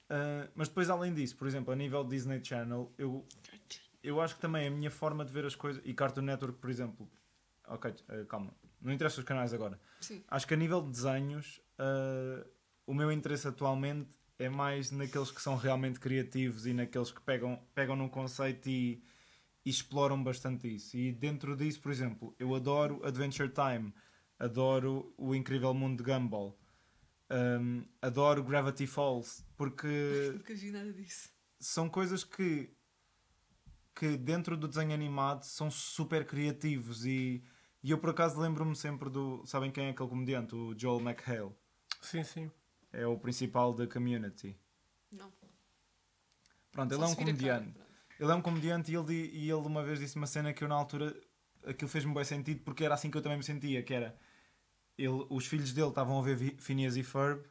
[0.09, 3.25] Uh, mas depois, além disso, por exemplo, a nível Disney Channel, eu,
[4.03, 6.69] eu acho que também a minha forma de ver as coisas, e Cartoon Network, por
[6.69, 7.09] exemplo,
[7.67, 9.79] ok, uh, calma, não interessa os canais agora.
[10.01, 10.23] Sim.
[10.27, 12.45] Acho que a nível de desenhos, uh,
[12.85, 17.61] o meu interesse atualmente é mais naqueles que são realmente criativos e naqueles que pegam,
[17.73, 19.01] pegam num conceito e,
[19.65, 20.97] e exploram bastante isso.
[20.97, 23.93] E dentro disso, por exemplo, eu adoro Adventure Time,
[24.39, 26.57] adoro O Incrível Mundo de Gumball,
[27.31, 29.87] um, adoro Gravity Falls, porque
[30.35, 31.29] Nunca vi nada disso.
[31.59, 32.69] são coisas que
[33.95, 37.43] que dentro do desenho animado são super criativos e,
[37.83, 41.51] e eu por acaso lembro-me sempre do sabem quem é aquele comediante o Joel McHale
[42.01, 42.51] Sim, sim.
[42.91, 44.57] é o principal da Community
[45.11, 45.31] Não.
[46.71, 47.82] pronto Só ele é um comediante.
[48.19, 50.67] Ele é um comediante e ele, e ele uma vez disse uma cena que eu
[50.67, 51.15] na altura
[51.65, 54.15] aquilo fez-me bem sentido porque era assim que eu também me sentia que era
[54.97, 57.43] ele, os filhos dele estavam a ver Phineas e Ferb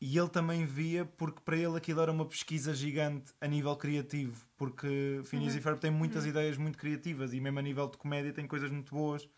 [0.00, 4.46] e ele também via porque para ele aquilo era uma pesquisa gigante a nível criativo
[4.56, 8.32] porque Phineas e Ferb tem muitas ideias muito criativas e mesmo a nível de comédia
[8.32, 9.28] tem coisas muito boas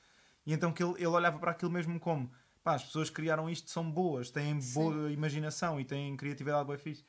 [0.47, 2.31] e então que ele, ele olhava para aquilo mesmo como
[2.63, 4.75] pá, as pessoas que criaram isto são boas têm Sim.
[4.75, 7.05] boa imaginação e têm criatividade bem fixe.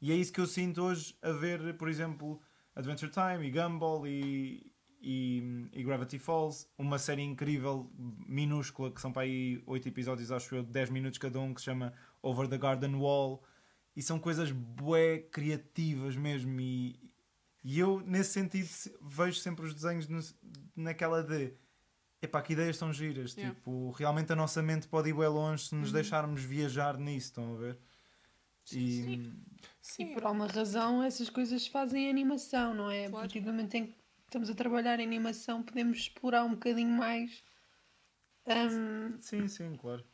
[0.00, 2.40] E é isso que eu sinto hoje a ver por exemplo
[2.80, 6.66] Adventure Time e Gumball e, e, e Gravity Falls.
[6.76, 7.90] Uma série incrível
[8.26, 11.60] minúscula que são para aí 8 episódios acho eu de 10 minutos cada um que
[11.60, 13.42] se chama Over the Garden Wall.
[13.96, 16.98] E são coisas bué criativas mesmo e,
[17.64, 20.20] e eu nesse sentido se- vejo sempre os desenhos no-
[20.76, 21.52] naquela de
[22.22, 23.34] epá, que ideias tão giras.
[23.34, 23.54] Yeah.
[23.54, 27.54] tipo, realmente a nossa mente pode ir bem longe se nos deixarmos viajar nisso, estão
[27.54, 27.78] a ver?
[28.72, 29.32] E
[29.98, 33.06] E por alguma razão essas coisas se fazem em animação, não é?
[33.06, 33.24] A Claro.
[33.24, 33.94] partir do momento em que
[34.26, 37.42] estamos a trabalhar em animação, podemos explorar um bocadinho mais
[38.46, 40.04] hum, sim, sim, claro.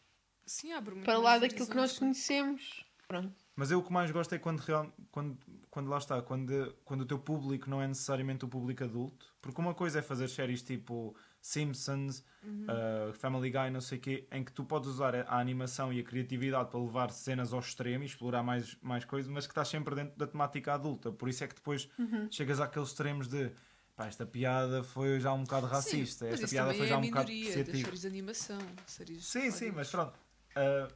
[0.46, 2.85] Sim, abre para lá daquilo que nós conhecemos.
[3.09, 3.35] Pronto.
[3.57, 5.38] Mas eu o que mais gosto é quando, real, quando,
[5.70, 9.35] quando lá está, quando, quando o teu público não é necessariamente o público adulto.
[9.40, 14.26] Porque uma coisa é fazer séries tipo Simpsons, uh, Family Guy, não sei o quê,
[14.32, 18.02] em que tu podes usar a, animação e a criatividade para levar cenas ao extremo
[18.02, 21.12] e explorar mais, mais coisas, mas que estás sempre dentro da temática adulta.
[21.12, 21.88] Por isso é que depois
[22.32, 23.52] chegas àqueles extremos de
[23.94, 26.98] pá, esta piada foi já um bocado racista, sim, esta piada foi é já a
[26.98, 27.78] um bocado depreciativa.
[27.78, 28.59] séries de animação.
[28.85, 30.18] Séries Sim, sim, mas pronto.
[30.56, 30.88] Ah,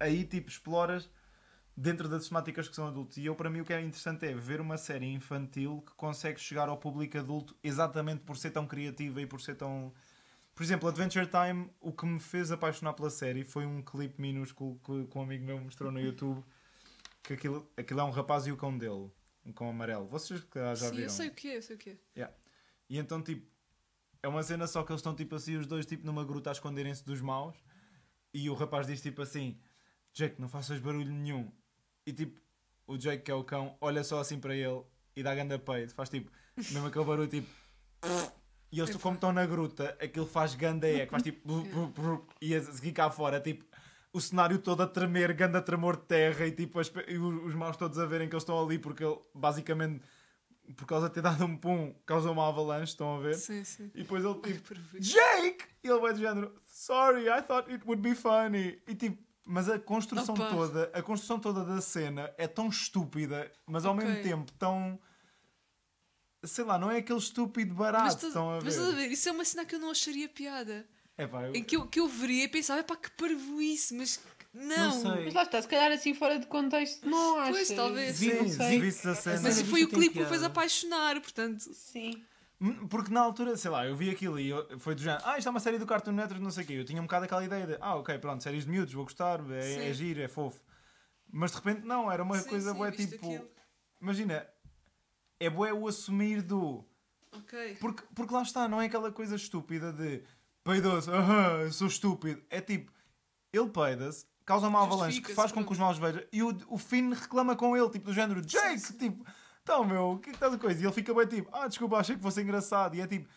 [0.00, 1.10] aí tipo exploras
[1.80, 3.16] dentro das temáticas que são adultos.
[3.18, 6.40] E eu, para mim, o que é interessante é ver uma série infantil que consegue
[6.40, 9.94] chegar ao público adulto exatamente por ser tão criativa e por ser tão.
[10.56, 14.80] Por exemplo, Adventure Time, o que me fez apaixonar pela série foi um clipe minúsculo
[14.84, 16.44] que, que um amigo meu mostrou no YouTube.
[17.22, 19.08] Que aquilo, aquilo é um rapaz e o cão dele,
[19.46, 20.08] um cão amarelo.
[20.08, 21.02] Vocês que já Sim, viram?
[21.04, 21.96] eu sei o que é, eu sei o que é.
[22.16, 22.36] Yeah.
[22.90, 23.46] E então, tipo,
[24.20, 26.52] é uma cena só que eles estão, tipo assim, os dois, tipo, numa gruta a
[26.52, 27.56] esconderem-se dos maus.
[28.34, 29.60] E o rapaz diz, tipo assim:
[30.12, 31.52] Jake, não faças barulho nenhum.
[32.08, 32.40] E, tipo,
[32.86, 34.80] o Jake, que é o cão, olha só assim para ele
[35.14, 35.92] e dá ganda peito.
[35.92, 37.46] Faz, tipo, mesmo aquele barulho, tipo.
[38.72, 41.10] E eles, como estão na gruta, aquilo faz ganda eco.
[41.10, 41.46] Faz, tipo,
[42.40, 43.62] e a seguir cá fora, tipo.
[44.10, 47.76] O cenário todo a tremer, ganda tremor de terra e tipo as e os maus
[47.76, 50.02] todos a verem que eles estão ali porque ele basicamente
[50.76, 53.34] por causa de ter dado um pum, causou uma avalanche, estão a ver?
[53.34, 53.90] Sim, sim.
[53.94, 54.74] E depois ele tipo.
[54.98, 55.66] Jake!
[55.84, 58.80] E ele vai do género, sorry, I thought it would be funny.
[58.88, 60.48] E tipo, mas a construção Opa.
[60.50, 64.98] toda, a construção toda da cena é tão estúpida, mas ao mesmo tempo tão.
[66.44, 69.08] Sei lá, não é aquele estúpido barato, Mas, estás- estão a mas estás a ver?
[69.08, 70.86] ver, isso é uma cena que eu não acharia piada.
[71.16, 74.20] É pá, eu- Em que eu, que eu veria e pensava, pá, que parvoíce, mas
[74.54, 74.76] não.
[74.76, 75.24] Não sei.
[75.24, 77.56] Mas lá está, se calhar assim fora de contexto, não achas?
[77.56, 78.16] Pois, talvez.
[78.16, 79.40] Sim, a cena.
[79.42, 81.60] Mas Sim, foi o clipe que me fez apaixonar, portanto.
[81.74, 82.22] Sim.
[82.60, 85.38] Hum, Porque na altura, sei lá, eu vi aquilo e eu- foi do género, ah,
[85.38, 86.72] isto é uma série do Cartoon Network, não sei o quê.
[86.74, 89.40] Eu tinha um bocado aquela ideia de, ah, ok, pronto, séries de miúdos, vou gostar,
[89.50, 90.60] é, é giro, é fofo.
[91.30, 93.26] Mas de repente, não, era uma Sim, coisa sim, viste tipo.
[93.26, 93.48] aquilo.
[94.00, 94.46] Imagina,
[95.38, 96.84] é bué o assumir do.
[97.32, 97.76] Ok.
[97.80, 100.22] Porque, porque lá está, não é aquela coisa estúpida de
[100.64, 102.42] peidou-se, aham, eu sou estúpido.
[102.50, 102.90] É tipo,
[103.52, 106.78] ele peida-se, causa uma avalanche que faz com que os maus vejam e o, o
[106.78, 108.96] Finn reclama com ele, tipo, do género, Jake, sim.
[108.96, 109.24] tipo,
[109.68, 110.80] então meu, o que é que estás a coisa?
[110.80, 112.94] E ele fica bem tipo, ah, desculpa, achei que fosse engraçado.
[112.94, 113.28] E é tipo,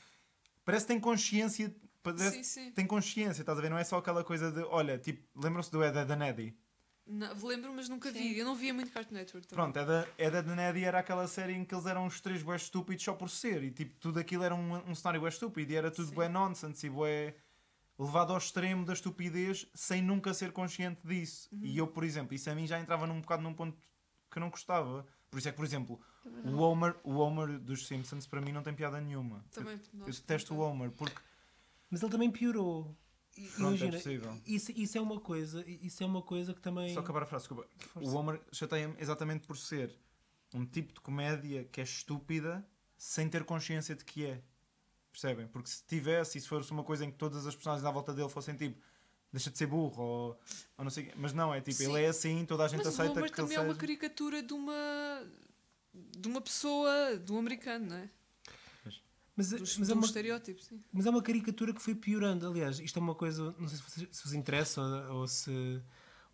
[0.63, 2.72] parece que tem consciência, parece, Sim, sim.
[2.72, 3.70] tem consciência, estás a ver?
[3.70, 6.58] Não é só aquela coisa de, olha, tipo, lembram-se do Ed Ed and Eddie?
[7.06, 8.20] Não, lembro, mas nunca Sim.
[8.20, 8.39] vi.
[8.39, 9.74] Eu não via muito Cartoon Network também.
[9.74, 12.41] Pronto, Ed Ed Ed and Eddie era aquela série em que eles eram os três
[12.41, 13.62] bué estúpidos só por ser.
[13.63, 15.70] E tipo, tudo aquilo era um, um cenário bué estúpido.
[15.70, 17.36] E era tudo bué nonsense e bué
[18.00, 21.50] levado ao extremo da estupidez sem nunca ser consciente disso.
[21.52, 21.60] Uhum.
[21.63, 23.78] E eu, por exemplo, isso a mim já entrava num bocado num ponto
[24.32, 25.06] que eu não gostava.
[25.30, 26.00] Por isso é que, por exemplo,
[26.46, 29.44] o Homer, o Homer dos Simpsons para mim não tem piada nenhuma.
[29.52, 30.60] Também, eu, detesto o.
[30.60, 31.16] Homer porque
[31.90, 32.96] Mas ele também piorou.
[33.34, 34.42] Pronto, é Imagina, possível.
[34.46, 36.94] isso, isso é uma coisa, isso é uma coisa que também.
[36.94, 37.68] Só acabar a frase, desculpa.
[37.78, 38.10] Força.
[38.10, 39.96] O Homer chateia-me exatamente por ser
[40.54, 42.66] um tipo de comédia que é estúpida
[42.98, 44.44] sem ter consciência de que é.
[45.12, 45.48] Percebem?
[45.48, 48.14] Porque se tivesse, e se fosse uma coisa em que todas as personagens à volta
[48.14, 48.82] dele fossem tipo
[49.32, 50.40] deixa de ser burro ou,
[50.78, 51.14] ou não sei o quê.
[51.16, 51.90] Mas não, é tipo, Sim.
[51.90, 53.76] ele é assim, toda a gente Mas o aceita Homer que ele também é uma
[53.76, 54.74] caricatura de uma.
[55.94, 57.18] De uma pessoa.
[57.18, 58.10] de um americano, não é?
[59.36, 60.84] Mas, Dos, mas é um uma, estereótipo, sim.
[60.92, 62.46] mas é uma caricatura que foi piorando.
[62.46, 65.82] Aliás, isto é uma coisa, não sei se, vocês- se vos interessa ou, ou se,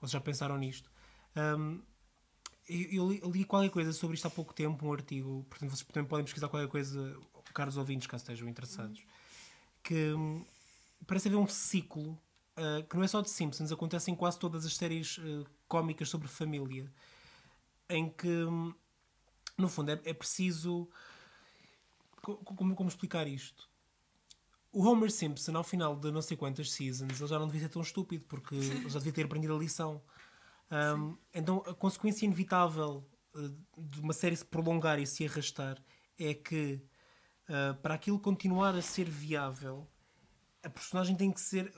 [0.02, 0.90] ou se já pensaram nisto.
[1.36, 1.80] Ahm,
[2.68, 5.88] eu, eu li, li qualquer coisa sobre isto há pouco tempo, um artigo, portanto vocês
[5.88, 7.18] também podem pesquisar qualquer coisa,
[7.54, 9.04] caros ouvintes, caso estejam interessados,
[9.84, 10.44] que hum,
[11.06, 12.20] parece haver um ciclo
[12.58, 16.10] ah, que não é só de Simpsons, acontece em quase todas as séries ah, cómicas
[16.10, 16.92] sobre família,
[17.90, 18.74] em que, hum,
[19.58, 20.90] no fundo, é, é preciso.
[22.22, 23.70] co- Como, como explicar isto?
[24.72, 27.70] O Homer Simpson, ao final de não sei quantas seasons, ele já não devia ser
[27.70, 30.02] tão estúpido, porque ele já devia ter aprendido a lição.
[30.70, 35.82] Um, então, a consequência inevitável uh, de uma série se prolongar e se arrastar
[36.20, 36.82] é que,
[37.50, 39.88] uh, para aquilo continuar a ser viável,
[40.64, 41.74] a personagem tem que ser.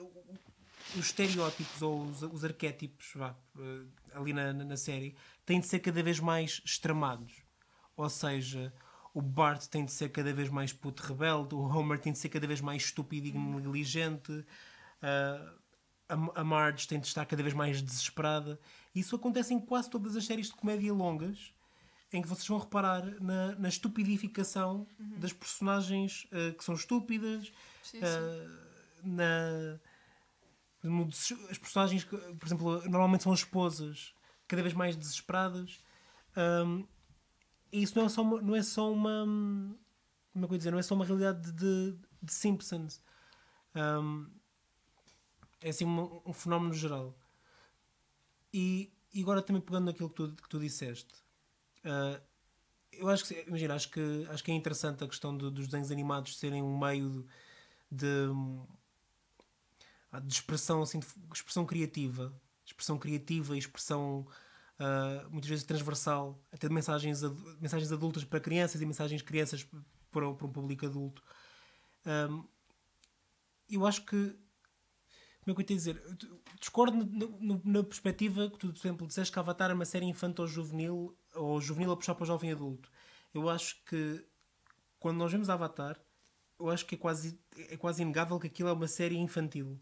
[0.92, 5.16] Os estereótipos ou os, os arquétipos vá, uh, ali na, na na série
[5.46, 7.44] têm de ser cada vez mais extremados.
[7.96, 8.72] Ou seja,
[9.12, 12.28] o Bart tem de ser cada vez mais puto rebelde, o Homer tem de ser
[12.28, 15.60] cada vez mais estúpido e negligente, uh,
[16.08, 18.58] a, a Marge tem de estar cada vez mais desesperada.
[18.94, 21.52] Isso acontece em quase todas as séries de comédia longas,
[22.12, 28.00] em que vocês vão reparar na, na estupidificação das personagens uh, que são estúpidas, Sim,
[28.00, 28.04] sim.
[28.04, 28.70] uh,
[29.02, 29.78] na,
[30.82, 31.08] no
[31.50, 34.14] as personagens que, por exemplo, normalmente são as esposas
[34.48, 35.78] cada vez mais desesperadas.
[36.36, 36.86] Um,
[37.72, 39.26] isso não é só uma, não é só uma
[40.32, 43.02] como é que eu dizer, não é só uma realidade de, de Simpsons.
[43.74, 44.28] Um,
[45.60, 47.16] é assim um, um, fenómeno geral.
[48.52, 51.14] E, e agora também pegando naquilo que tu, que tu disseste,
[51.84, 52.20] uh,
[52.92, 55.90] eu acho que, imagina, acho que, acho que é interessante a questão de, dos desenhos
[55.90, 57.26] animados serem um meio
[57.90, 58.28] de, de,
[60.22, 62.32] de expressão, assim, de expressão criativa,
[62.64, 64.26] expressão criativa e expressão
[64.80, 67.22] uh, muitas vezes transversal, até de mensagens,
[67.60, 69.62] mensagens adultas para crianças e mensagens crianças
[70.10, 71.22] para, para um público adulto.
[72.06, 72.44] Um,
[73.68, 74.36] eu acho que
[75.42, 76.02] como é que eu te dizer?
[76.60, 77.08] Discordo
[77.64, 81.92] na perspectiva que tu, por exemplo, disseste que Avatar é uma série infantil-juvenil ou juvenil
[81.92, 82.90] a puxar para o jovem adulto.
[83.32, 84.24] Eu acho que
[84.98, 85.98] quando nós vemos Avatar,
[86.58, 89.80] eu acho que é quase, é quase inegável que aquilo é uma série infantil.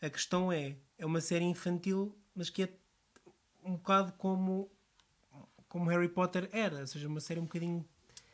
[0.00, 2.78] A questão é, é uma série infantil, mas que é
[3.64, 4.70] um bocado como,
[5.68, 7.84] como Harry Potter era, ou seja, uma série um bocadinho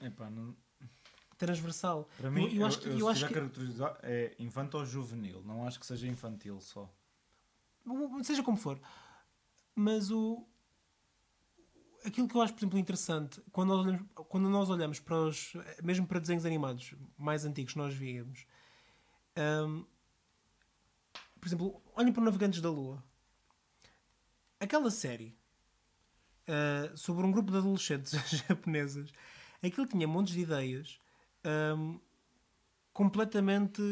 [0.01, 0.55] Epá, não...
[1.39, 2.09] transversal.
[2.19, 3.35] Para mim, eu, eu acho que, eu, eu acho que...
[3.35, 6.91] caracterizar é infantil ou juvenil, não acho que seja infantil só.
[8.23, 8.79] Seja como for.
[9.75, 10.47] Mas o,
[12.05, 15.53] aquilo que eu acho, por exemplo, interessante, quando nós olhamos, quando nós olhamos para os.
[15.83, 18.47] mesmo para desenhos animados mais antigos que nós víamos,
[19.67, 19.85] um,
[21.41, 23.03] por exemplo, olhem para Navegantes da Lua.
[24.61, 25.35] Aquela série
[26.47, 28.13] uh, sobre um grupo de adolescentes
[28.47, 29.11] japonesas,
[29.63, 30.99] aquilo tinha montes de ideias
[31.77, 31.99] um,
[32.93, 33.83] completamente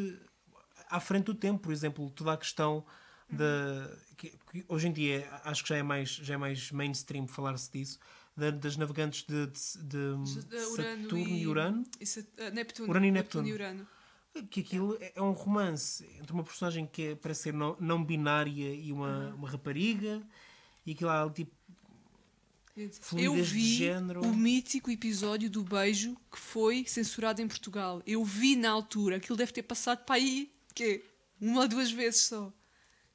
[0.91, 1.61] à frente do tempo.
[1.61, 2.85] Por exemplo, toda a questão
[3.31, 7.27] da que, que, hoje em dia acho que já é mais, já é mais mainstream
[7.27, 7.99] falar-se disso,
[8.37, 11.85] da, das navegantes de, de, de, de Saturno e, e Urano.
[12.01, 13.49] E Sat, uh, Neptuno, Urano e Neptuno.
[13.49, 13.87] Neptuno
[14.35, 14.43] e.
[14.43, 18.05] Que aquilo é, é um romance entre uma personagem que é, parece ser não, não
[18.05, 20.23] binária e uma, uma rapariga,
[20.89, 21.57] e aquilo há tipo.
[23.17, 23.81] Eu vi
[24.23, 28.01] o mítico episódio do beijo que foi censurado em Portugal.
[28.07, 31.05] Eu vi na altura, aquilo deve ter passado para aí, que
[31.41, 32.53] uma ou duas vezes só.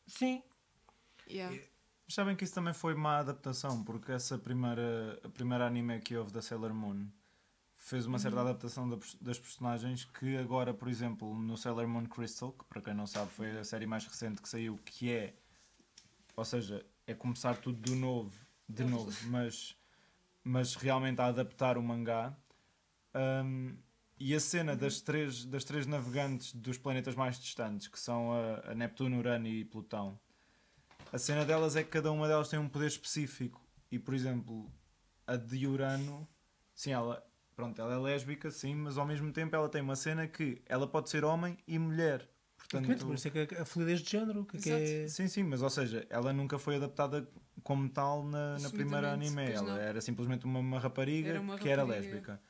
[0.05, 0.43] Sim,
[1.27, 1.55] Yeah.
[2.05, 6.15] Mas sabem que isso também foi má adaptação, porque essa primeira, a primeira anime que
[6.15, 7.07] houve da Sailor Moon
[7.77, 8.47] fez uma certa uhum.
[8.47, 12.93] adaptação da, das personagens que agora, por exemplo, no Sailor Moon Crystal, que para quem
[12.93, 15.33] não sabe foi a série mais recente que saiu, que é,
[16.35, 18.33] ou seja, é começar tudo do novo,
[18.67, 19.75] de novo, mas,
[20.43, 22.35] mas realmente a adaptar o mangá.
[23.15, 23.77] Um,
[24.19, 28.71] e a cena das três, das três navegantes dos planetas mais distantes, que são a,
[28.71, 30.19] a Neptuno, Urano e Plutão,
[31.11, 33.61] a cena delas é que cada uma delas tem um poder específico.
[33.91, 34.71] E, por exemplo,
[35.27, 36.27] a de Urano,
[36.73, 37.23] sim, ela,
[37.55, 40.87] pronto, ela é lésbica, sim, mas ao mesmo tempo ela tem uma cena que ela
[40.87, 42.27] pode ser homem e mulher.
[42.69, 44.45] Portanto, por isso é que a fluidez de género.
[44.45, 45.07] Que é...
[45.07, 47.27] Sim, sim, mas ou seja, ela nunca foi adaptada
[47.63, 49.43] como tal na, na primeira anime.
[49.43, 51.93] Ela era simplesmente uma, uma rapariga era uma que rapariga.
[51.95, 52.41] era lésbica.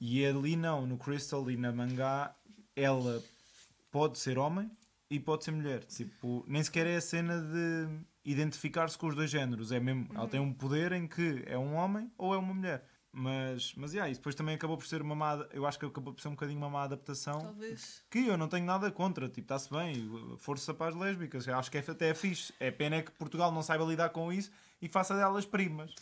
[0.00, 2.34] E ali não, no Crystal e na mangá,
[2.74, 3.22] ela
[3.90, 4.70] pode ser homem
[5.08, 5.84] e pode ser mulher.
[5.84, 7.88] Tipo, nem sequer é a cena de
[8.24, 9.70] identificar-se com os dois géneros.
[9.70, 10.16] É mesmo, uhum.
[10.16, 12.84] ela tem um poder em que é um homem ou é uma mulher.
[13.16, 16.12] Mas, mas yeah, isso depois também acabou por ser uma má, eu acho que acabou
[16.12, 17.38] por ser um bocadinho uma má adaptação.
[17.38, 18.02] Talvez.
[18.10, 21.46] Que eu não tenho nada contra, tipo, está-se bem, força para as lésbicas.
[21.46, 22.52] Eu acho que é, até é fixe.
[22.58, 24.50] É pena é que Portugal não saiba lidar com isso
[24.82, 25.94] e faça delas primas.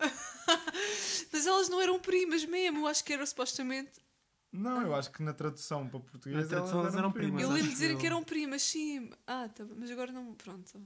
[1.32, 4.02] mas elas não eram primas mesmo, eu acho que era supostamente
[4.52, 7.42] não, eu acho que na tradução para português na tradução elas eram primas.
[7.42, 9.10] Eu lembro dizer que eram primas, sim.
[9.26, 10.34] Ah, tá, mas agora não.
[10.34, 10.78] Pronto.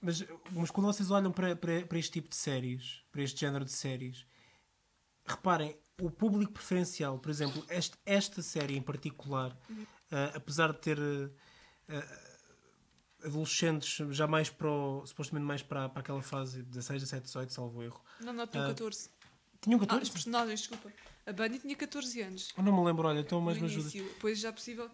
[0.00, 3.64] Mas, mas quando vocês olham para, para, para este tipo de séries, para este género
[3.64, 4.24] de séries,
[5.26, 9.82] reparem, o público preferencial, por exemplo, este, esta série em particular, uhum.
[9.82, 11.32] uh, apesar de ter uh,
[13.24, 17.82] adolescentes já mais para o, supostamente mais para, para aquela fase 16, 17, 18, salvo
[17.82, 18.00] erro.
[18.20, 19.10] Não, não, tinham uh, 14.
[19.60, 20.00] Tinham 14?
[20.00, 20.92] Ah, os personagens, desculpa.
[21.26, 22.52] A Bunny tinha 14 anos.
[22.56, 23.90] Eu não me lembro, olha, então mais me ajuda.
[23.90, 24.88] Depois já é possível.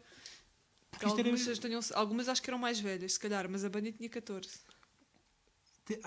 [1.03, 1.57] algumas, era...
[1.59, 4.49] tenham, algumas acho que eram mais velhas, se calhar, mas a Bunny tinha 14.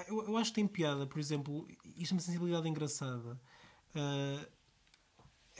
[0.07, 3.39] Eu, eu acho que tem piada, por exemplo, isto é uma sensibilidade engraçada.
[3.95, 4.47] Uh,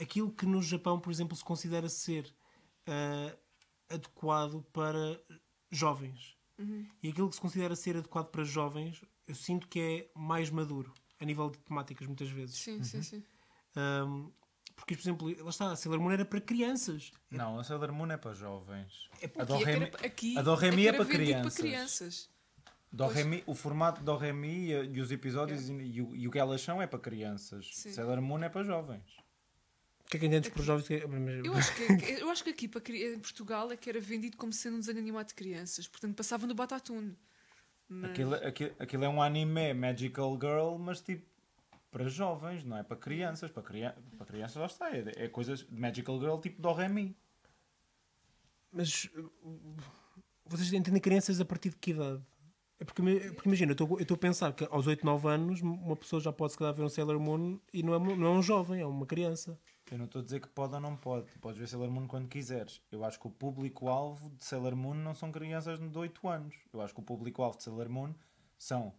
[0.00, 2.32] aquilo que no Japão, por exemplo, se considera ser
[2.88, 3.38] uh,
[3.88, 5.20] adequado para
[5.70, 6.36] jovens.
[6.58, 6.86] Uhum.
[7.02, 10.92] E aquilo que se considera ser adequado para jovens, eu sinto que é mais maduro,
[11.20, 12.56] a nível de temáticas, muitas vezes.
[12.56, 12.84] Sim, uhum.
[12.84, 13.24] sim, sim.
[13.76, 14.32] Um,
[14.74, 17.12] porque, por exemplo, lá está, a Sailor Moon era para crianças.
[17.30, 19.08] Não, a Sailor Moon é para jovens.
[19.20, 22.30] É aqui, a Doremi é, é para crianças.
[22.90, 23.14] Crianças.
[23.14, 25.72] Doremi, o formato do Remi e os episódios é.
[25.72, 27.70] e, o, e, o, que elas são é para crianças.
[27.72, 27.92] Sim.
[27.92, 29.18] Sailor Moon é para jovens.
[30.04, 30.88] O que é que entendes por jovens?
[31.44, 34.52] Eu acho que, eu acho que aqui para, em Portugal é que era vendido como
[34.52, 35.86] sendo um desenho animado de crianças.
[35.86, 37.14] Portanto, passava no Batatune.
[37.88, 38.10] Mas...
[38.10, 41.26] Aquilo, aquilo, aquilo é um anime Magical Girl, mas tipo
[41.90, 43.50] para jovens, não é para crianças.
[43.50, 44.90] Para, cria para crianças, lá está.
[44.94, 47.16] É, é coisas de Magical Girl tipo do Remy.
[48.72, 49.32] Mas uh,
[50.46, 52.22] vocês entendem crianças a partir de que idade?
[52.80, 56.20] É porque, porque imagina, eu estou a pensar que aos 8, 9 anos uma pessoa
[56.20, 58.80] já pode se calhar ver um Sailor Moon e não é, não é um jovem,
[58.80, 59.58] é uma criança.
[59.90, 61.26] Eu não estou a dizer que pode ou não pode.
[61.32, 62.80] Tu podes ver Sailor Moon quando quiseres.
[62.92, 66.54] Eu acho que o público-alvo de Sailor Moon não são crianças de 8 anos.
[66.72, 68.14] Eu acho que o público-alvo de Sailor Moon
[68.56, 68.94] são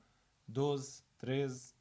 [0.48, 1.74] 12, 13.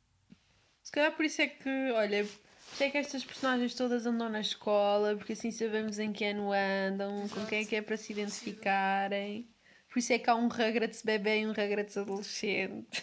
[0.82, 4.40] Se calhar por isso é que, olha, por é que estas personagens todas andam na
[4.40, 8.12] escola, porque assim sabemos em que ano andam, com quem é que é para se
[8.12, 9.48] identificarem.
[9.88, 13.02] Por isso é que há um Rugrats bebê e um Rugrats adolescente.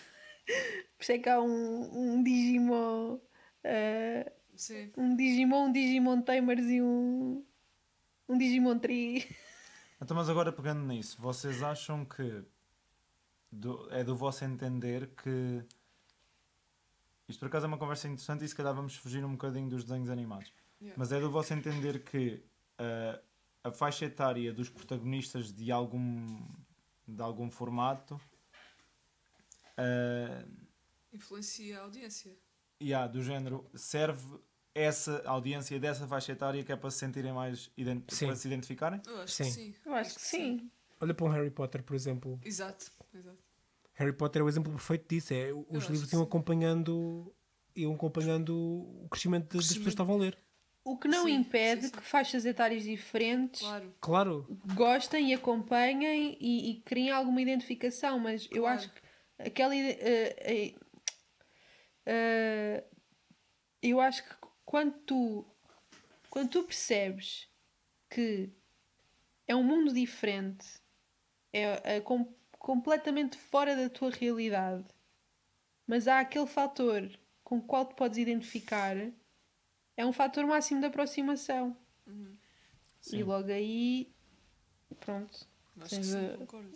[0.97, 3.19] Por isso é que há um, um Digimon.
[4.55, 4.91] Sim.
[4.95, 7.43] um Digimon, um Digimon Tamers e um.
[8.29, 9.25] Um Digimon Tree.
[10.01, 12.43] Então, mas agora pegando nisso, vocês acham que
[13.51, 15.63] do- é do vosso entender que
[17.27, 19.83] isto por acaso é uma conversa interessante e se calhar vamos fugir um bocadinho dos
[19.83, 20.51] desenhos animados.
[20.81, 20.95] Yeah.
[20.97, 22.43] Mas é do vosso entender que
[22.77, 23.19] ah,
[23.63, 26.39] a faixa etária dos protagonistas de algum
[27.07, 28.19] de algum formato
[29.77, 30.45] ah,
[31.13, 32.35] Influencia a audiência.
[32.81, 34.37] yeah, do género serve
[34.73, 37.71] essa audiência dessa faixa etária que é para se sentirem mais
[38.09, 38.25] Sim.
[38.27, 39.01] para se identificarem?
[39.07, 39.43] Eu acho Sim.
[39.45, 39.75] que sim.
[39.85, 40.71] Eu acho que sim.
[40.99, 42.39] Olha para um Harry Potter, por exemplo.
[42.43, 42.91] Exato.
[43.13, 43.37] Exato.
[43.93, 45.33] Harry Potter é o exemplo perfeito disso.
[45.33, 46.27] É, os acho livros que iam sim.
[46.27, 47.33] acompanhando,
[47.73, 49.83] iam acompanhando o crescimento das- das pessoas Crescimento.
[49.85, 50.37] que estavam a ler.
[50.87, 51.93] O que não Sim, impede sim, sim.
[51.95, 53.95] que faixas etárias diferentes Claro.
[53.99, 58.77] Claro, gostem e acompanhem e, e criem alguma identificação, mas eu Claro.
[58.77, 59.01] acho que
[59.39, 59.75] aquela.
[59.75, 59.97] eh,
[60.39, 60.75] eh,
[62.05, 62.83] eh,
[63.81, 65.45] eu acho que quando tu,
[66.29, 67.47] quando tu percebes
[68.09, 68.51] que
[69.47, 70.67] é um mundo diferente,
[71.51, 74.85] é, é com- completamente fora da tua realidade,
[75.87, 77.09] mas há aquele fator
[77.43, 78.95] com o qual te podes identificar,
[79.97, 81.75] é um fator máximo de aproximação.
[83.01, 83.19] Sim.
[83.19, 84.11] E logo aí,
[84.99, 85.47] pronto.
[85.79, 86.69] Acho Tens a- concordo.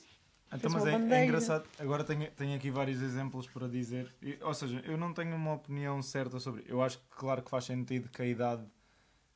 [0.52, 1.70] Então, Tens mas é, é engraçado.
[1.78, 4.12] Agora tenho, tenho aqui vários exemplos para dizer.
[4.22, 6.64] E, ou seja, eu não tenho uma opinião certa sobre.
[6.68, 8.66] Eu acho que, claro, que faz sentido que a idade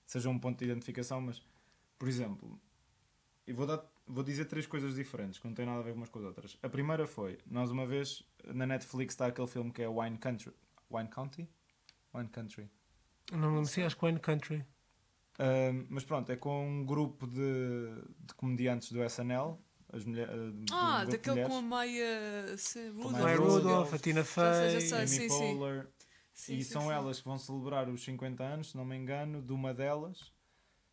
[0.06, 1.42] seja um ponto de identificação, mas,
[2.00, 2.60] por exemplo,
[3.46, 6.10] eu vou, dar, vou dizer três coisas diferentes que não têm nada a ver umas
[6.10, 6.58] com as outras.
[6.64, 10.52] A primeira foi: nós, uma vez, na Netflix está aquele filme que é Wine Country.
[10.90, 11.48] Wine County?
[12.14, 12.70] Wine Country.
[13.38, 14.66] Não lembro se acho que Wine Country.
[15.90, 17.36] Mas pronto, é com um grupo de,
[18.20, 19.58] de comediantes do SNL.
[19.92, 21.70] As mulher, ah, um Ah, de daquele com a mulheres.
[21.70, 23.12] Maia se- a Rudolph.
[23.12, 24.44] Maya Maya Rudolph, a Tina Fey.
[24.94, 25.28] Amy sim, sim.
[25.28, 25.88] Poehler.
[26.34, 26.92] Sim, e sim, são sim.
[26.92, 30.32] elas que vão celebrar os 50 anos, se não me engano, de uma delas.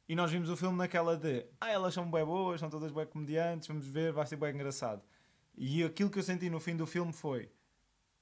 [0.06, 3.06] E nós vimos o filme naquela de ah, elas são bem boas, são todas bem
[3.06, 5.02] comediantes, vamos ver, vai ser bem engraçado.
[5.56, 7.50] E aquilo que eu senti no fim do filme foi: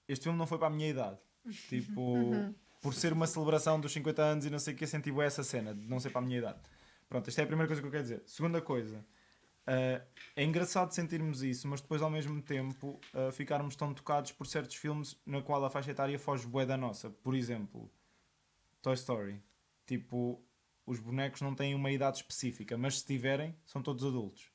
[0.06, 1.18] este filme não foi para a minha idade.
[1.68, 5.10] Tipo, por ser uma celebração dos 50 anos e não sei o que, eu senti
[5.10, 6.58] bué essa cena de não ser para a minha idade.
[7.08, 8.22] Pronto, esta é a primeira coisa que eu quero dizer.
[8.26, 9.04] Segunda coisa,
[9.66, 10.02] ah,
[10.34, 14.76] é engraçado sentirmos isso, mas depois ao mesmo tempo ah, ficarmos tão tocados por certos
[14.76, 17.10] filmes na qual a faixa etária foge bué da nossa.
[17.10, 17.90] Por exemplo,
[18.80, 19.42] Toy Story.
[19.86, 20.42] Tipo,
[20.86, 24.50] os bonecos não têm uma idade específica, mas se tiverem, são todos adultos.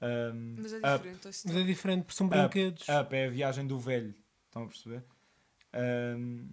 [0.00, 1.20] Ahm, Mas é Up, diferente.
[1.20, 2.86] Toy Mas é diferente, porque são brinquedos.
[2.88, 4.14] Up é a viagem do velho.
[4.46, 5.04] Estão a perceber?
[5.72, 6.48] Ahm,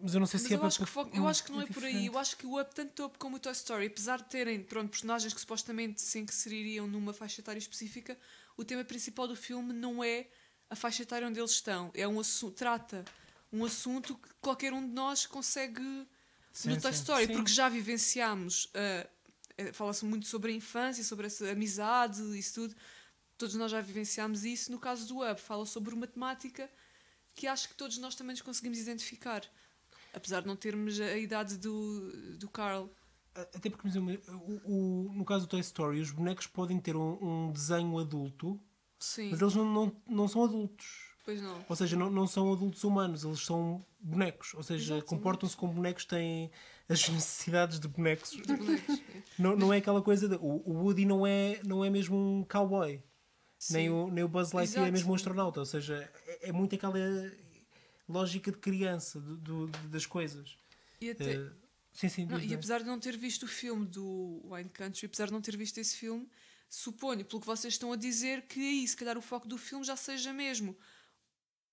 [0.00, 0.82] Mas eu não sei se Mas é eu acho,
[1.12, 2.06] eu acho que não é por aí.
[2.06, 4.62] Eu acho que o Up, tanto o Up como o Toy Story, apesar de terem
[4.62, 8.18] pronto, personagens que supostamente se inseririam numa faixa etária específica,
[8.56, 10.26] o tema principal do filme não é
[10.68, 11.90] a faixa etária onde eles estão.
[11.94, 13.04] É um assunto, trata
[13.52, 16.06] um assunto que qualquer um de nós consegue
[16.52, 16.92] sim, no Toy.
[16.92, 17.32] Story, Sim.
[17.34, 18.70] porque já vivenciámos.
[18.74, 19.08] eh,
[19.74, 22.76] Fala-se muito sobre a infância, sobre essa amizade, isso tudo.
[23.36, 24.72] Todos nós já vivenciámos isso.
[24.72, 26.70] No caso do Up, fala sobre uma temática
[27.34, 29.42] que acho que todos nós também nos conseguimos identificar.
[30.12, 32.88] Apesar de não termos a idade do, do Carl.
[33.34, 37.18] Até porque, o, o- no caso do Toy Story, os bonecos podem ter um,
[37.48, 38.60] um desenho adulto,
[38.98, 41.14] Sim, mas eles não, não, não são adultos.
[41.24, 41.64] pois não.
[41.68, 44.52] Ou seja, não, não são adultos humanos, eles são bonecos.
[44.54, 46.50] Ou seja, comportam-se como bonecos, têm
[46.88, 48.30] as necessidades de bonecos.
[48.32, 49.00] De bonecos.
[49.38, 50.34] não, não é aquela coisa de.
[50.34, 53.00] O, o Woody não é, não é mesmo um cowboy.
[53.70, 55.60] Nem o, nem o Buzz Lightyear é mesmo um astronauta.
[55.60, 56.98] Ou seja, é, é muito aquela
[58.10, 60.56] lógica de criança do, do- das coisas.
[61.00, 61.50] E, até, Eh,
[61.92, 62.26] sim, sim.
[62.26, 62.54] não, e é?
[62.56, 65.78] apesar de não ter visto o filme do Wine Country, apesar de não ter visto
[65.78, 66.28] esse filme,
[66.68, 69.84] suponho, pelo que vocês estão a dizer, que aí, se calhar, o foco do filme
[69.84, 70.76] já seja mesmo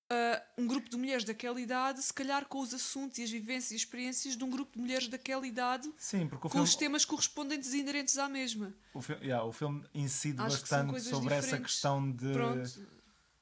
[0.10, 3.72] ah, um grupo de mulheres daquela idade, se calhar com os assuntos e as vivências
[3.72, 7.04] e experiências de um grupo de mulheres daquela idade, Sim, porque com filme, os temas
[7.04, 8.74] correspondentes e inerentes à mesma.
[8.94, 11.72] o, fi- yeah, o filme incide Acho bastante sobre essa diferentes.
[11.74, 12.88] questão de, Pronto.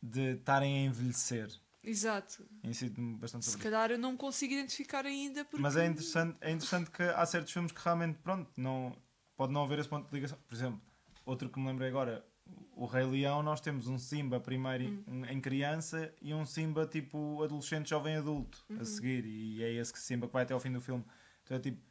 [0.02, 1.50] de estarem a envelhecer.
[1.86, 2.46] Exato.
[2.64, 3.72] Incide-me bastante Se sobre isso.
[3.72, 5.62] calhar eu não consigo identificar ainda porque...
[5.62, 8.96] Mas é interessante, é interessante que há certos filmes que realmente, pronto, não,
[9.38, 10.38] pode não haver esse ponto de ligação.
[10.48, 10.82] Por exemplo,
[11.26, 12.26] outro que me lembrei agora,
[12.76, 17.42] o Rei Leão, nós temos um Simba primeiro em- em criança e um Simba tipo
[17.44, 19.26] adolescente, jovem adulto a seguir.
[19.26, 21.04] E é esse que Simba que vai até ao fim do filme.
[21.44, 21.82] Então é tipo,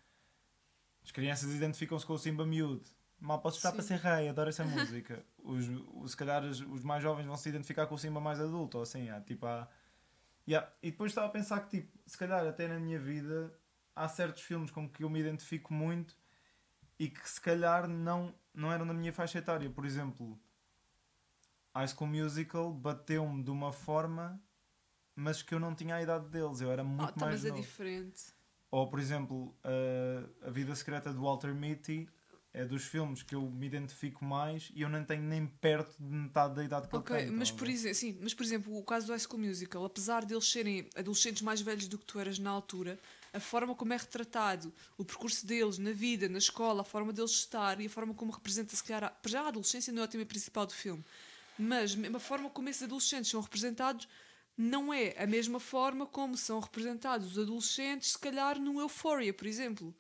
[1.03, 2.82] as crianças identificam-se com o Simba miúdo.
[3.20, 3.76] Mal posso esperar Sim.
[3.76, 5.24] para ser rei, adoro essa música.
[5.38, 8.40] Os, os, se calhar os, os mais jovens vão se identificar com o Simba mais
[8.40, 9.68] adulto, ou assim, há, tipo, há,
[10.47, 10.70] Yeah.
[10.82, 13.53] E depois estava a pensar que, tipo, se calhar até na minha vida
[13.97, 16.16] há certos filmes com que eu me identifico muito
[16.99, 19.68] e que se calhar não, não eram na minha faixa etária.
[19.70, 20.38] Por exemplo,
[21.74, 24.40] High School Musical bateu-me de uma forma,
[25.14, 27.49] mas que eu não tinha a idade deles, eu era muito tá, mais mas é
[27.49, 27.61] novo.
[27.61, 28.22] diferente.
[28.70, 32.09] Ou, por exemplo, a, a Vida Secreta de Walter Mitty
[32.55, 36.15] é dos filmes que eu me identifico mais e eu não tenho nem perto de
[36.15, 37.37] metade da idade que Ok, ele tem.
[37.37, 40.49] mas por, exemplo, sim, mas por exemplo, o caso do High School Musical, apesar deles
[40.49, 42.97] serem adolescentes mais velhos do que tu eras na altura,
[43.33, 47.33] a forma como é retratado, o percurso deles na vida, na escola, a forma deles
[47.33, 50.25] estar e a forma como representa, se calhar, já a adolescência não é o tema
[50.25, 51.05] principal do filme,
[51.59, 54.09] mas a forma como esses adolescentes são representados
[54.57, 59.49] não é a mesma forma como são representados os adolescentes, se calhar, no Euphoria, por
[59.49, 59.93] exemplo.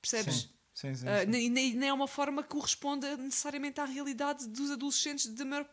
[0.00, 0.42] Percebes?
[0.42, 1.06] Sim, sim, sim.
[1.06, 1.48] Sim.
[1.50, 5.68] nem, nem é uma forma que corresponda necessariamente à realidade dos adolescentes da, maior-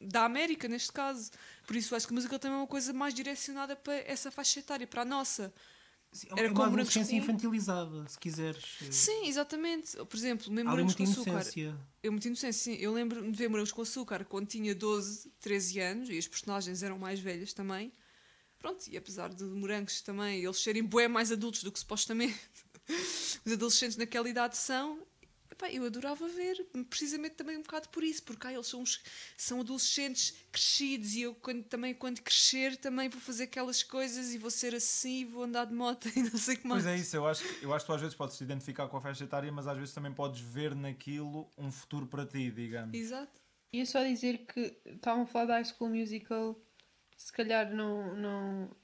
[0.00, 1.30] da América, neste caso.
[1.66, 4.60] Por isso acho que a música também é uma coisa mais direcionada para essa faixa
[4.60, 5.52] etária, para a nossa.
[6.12, 8.62] Sim, Era é uma como adolescência infantilizada, se quiseres.
[8.90, 9.96] Sim, exatamente.
[10.04, 11.30] Por exemplo, mesmo Morangos com Açúcar.
[11.30, 11.76] inocência.
[12.02, 12.78] Eu muito inocência, sim.
[12.78, 16.82] Eu lembro de ver Morangos com Açúcar quando tinha 12, 13 anos e as personagens
[16.82, 17.90] eram mais velhas também.
[18.58, 22.38] Pronto, e apesar de Morangos também eles serem bué mais adultos do que supostamente
[23.44, 25.00] os adolescentes naquela idade são,
[25.50, 29.02] epá, eu adorava ver, precisamente também um bocado por isso, porque ah, eles são, uns,
[29.36, 34.38] são adolescentes crescidos e eu quando, também quando crescer também vou fazer aquelas coisas e
[34.38, 36.82] vou ser assim e vou andar de moto e não sei o que mais.
[36.84, 38.88] Pois é isso, eu acho, que- eu acho que tu às vezes podes te identificar
[38.88, 42.50] com a faixa etária, mas às vezes também podes ver naquilo um futuro para ti,
[42.50, 42.94] digamos.
[42.94, 43.40] Exato.
[43.74, 46.60] Ia só dizer que estavam a falar da High School Musical,
[47.16, 48.14] se calhar não.
[48.16, 48.81] não...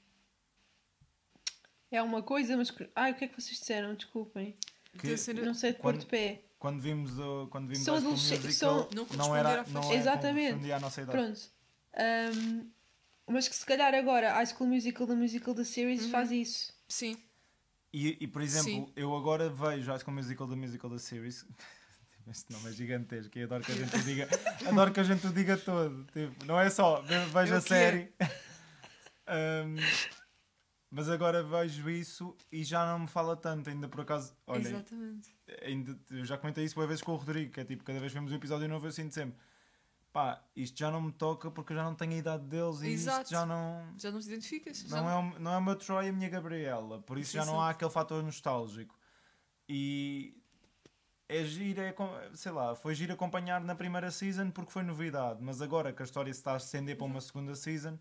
[1.91, 2.71] É uma coisa, mas.
[2.95, 3.93] Ai, o que é que vocês disseram?
[3.95, 4.55] Desculpem.
[4.97, 6.41] Que Não sei de Quando- de pé.
[6.57, 10.71] quando vimos, o- quando vimos São adolescentes- Musical, são- Não era à não é Exatamente.
[10.71, 11.17] à nossa idade.
[11.17, 11.39] Pronto.
[11.95, 12.67] Ahm,
[13.27, 16.09] mas que se calhar agora High School Musical, da musical da series, Uhum.
[16.11, 16.73] faz isso.
[16.87, 17.17] Sim.
[17.93, 18.91] E, e, por exemplo, Sim.
[18.95, 21.45] eu agora vejo High School Musical da Musical da Series.
[22.27, 24.27] Este nome é gigantesco e adoro que a gente o diga,
[24.67, 26.03] adoro que a gente o diga todo.
[26.13, 28.13] Tipo, não é só ve- vejo É o a que série.
[29.27, 29.77] Ahm,
[30.91, 34.35] mas agora vejo isso e já não me fala tanto, ainda por acaso.
[34.47, 35.29] Olha, Exatamente.
[35.61, 38.11] ainda, eu já comentei isso uma vez com o Rodrigo, que é tipo, cada vez
[38.11, 39.37] que vemos um episódio novo eu sinto sempre.
[40.11, 42.87] Pá, isto já não me toca porque eu já não tenho a idade deles e
[42.89, 43.21] Exato.
[43.21, 43.93] isto já não.
[43.97, 44.83] Já não te identificas?
[44.85, 47.45] Não é, o, não é o meu Troy e a minha Gabriela, por isso já
[47.45, 47.71] não há Exato.
[47.75, 48.97] aquele fator nostálgico.
[49.67, 50.35] E
[51.27, 51.93] é giro, é,
[52.33, 56.05] sei lá, foi giro acompanhar na primeira season porque foi novidade, mas agora que a
[56.05, 57.99] história se está a estender para uma segunda season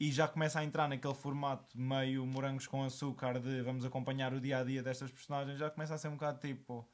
[0.00, 4.40] e já começa a entrar naquele formato meio morangos com açúcar de vamos acompanhar o
[4.40, 6.88] dia a dia destas personagens, já começa a ser um bocado tipo.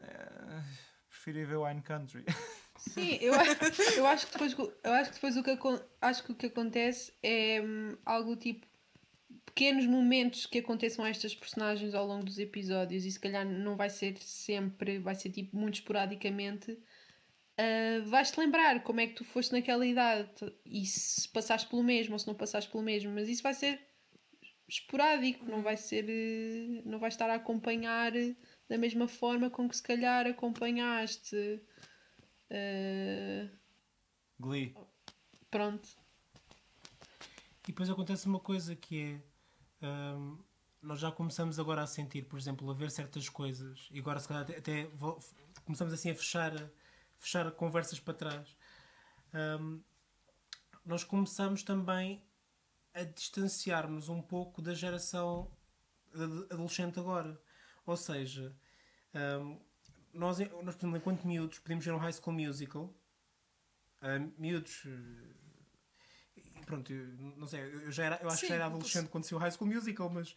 [0.00, 0.62] eh,
[1.08, 2.24] prefiro ir ver Wine Country.
[2.76, 3.44] Sim, eu, a-
[3.96, 4.52] eu acho que depois,
[4.84, 5.58] eu acho que depois o que,
[6.00, 8.66] acho que o que acontece é hum, algo tipo
[9.44, 13.76] pequenos momentos que aconteçam a estas personagens ao longo dos episódios e se calhar não
[13.76, 16.78] vai ser sempre, vai ser tipo muito esporadicamente.
[17.58, 20.30] Ah, vais-te lembrar como é que tu foste naquela idade
[20.64, 23.80] e se passaste pelo mesmo ou se não passaste pelo mesmo, mas isso vai ser
[24.68, 28.36] esporádico, não vai ser, eh, não vais estar a acompanhar eh,
[28.68, 31.60] da mesma forma com que se calhar acompanhaste.
[32.50, 33.48] eh,
[34.38, 34.74] Glee.
[35.50, 35.88] pronto.
[37.64, 39.20] E depois acontece uma coisa que
[39.82, 39.86] é.
[39.86, 40.38] hum,
[40.80, 44.28] nós já começamos agora a sentir, por exemplo, a ver certas coisas, e agora se
[44.28, 44.88] calhar até, até
[45.64, 46.52] começamos assim a fechar,
[47.18, 48.56] fechar conversas para trás.
[49.34, 49.82] Hum,
[50.84, 52.22] nós começamos também
[52.94, 55.50] a distanciar-nos um pouco da geração
[56.14, 57.40] ad- adolescente agora.
[57.86, 58.56] Ou seja,
[59.14, 59.60] hum,
[60.12, 62.94] nós, nós, por exemplo, enquanto miúdos, podíamos ver um high school musical.
[64.02, 64.84] hum, miúdos.
[64.86, 65.48] eh,
[66.66, 67.06] pronto, eu,
[67.36, 69.50] não sei, eu, já era, eu acho que Sim, já era adolescente quando saiu High
[69.52, 70.36] School Musical, mas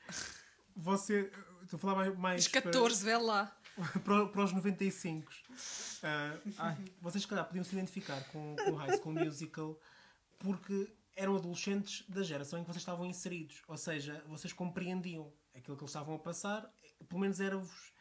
[0.76, 1.32] você,
[1.64, 3.56] estou a falar mais, Os 14, vê lá.
[3.76, 5.32] para, para, para os 95.
[6.04, 9.80] Ah, ai, vocês, se calhar, podiam se identificar com, com High School Musical
[10.40, 13.62] porque eram adolescentes da geração em que vocês estavam inseridos.
[13.68, 16.70] Ou seja, vocês compreendiam aquilo que eles estavam a passar,
[17.08, 17.94] pelo menos era-vos.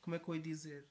[0.00, 0.86] Como é que eu ia dizer?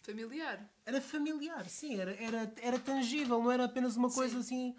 [0.00, 0.68] Familiar.
[0.84, 4.74] Era familiar, sim, era, era, era tangível, não era apenas uma coisa assim.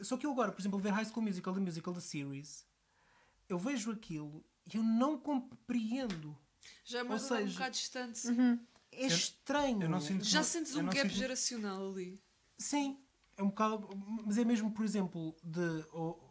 [0.00, 2.66] Só que eu agora, por exemplo, ver High School Musical, The Musical, The Series,
[3.48, 6.36] eu vejo aquilo e eu não compreendo.
[6.84, 8.28] Já é uma Ou realidade um seja- bocado distante.
[8.92, 9.82] É estranho.
[9.82, 12.20] eu não sinto- Já sentes eu um não gap sinto- geracional ali.
[12.58, 12.98] Sim,
[13.36, 13.88] é um bocado.
[14.24, 15.84] Mas é mesmo, por exemplo, de.
[15.92, 16.30] ou-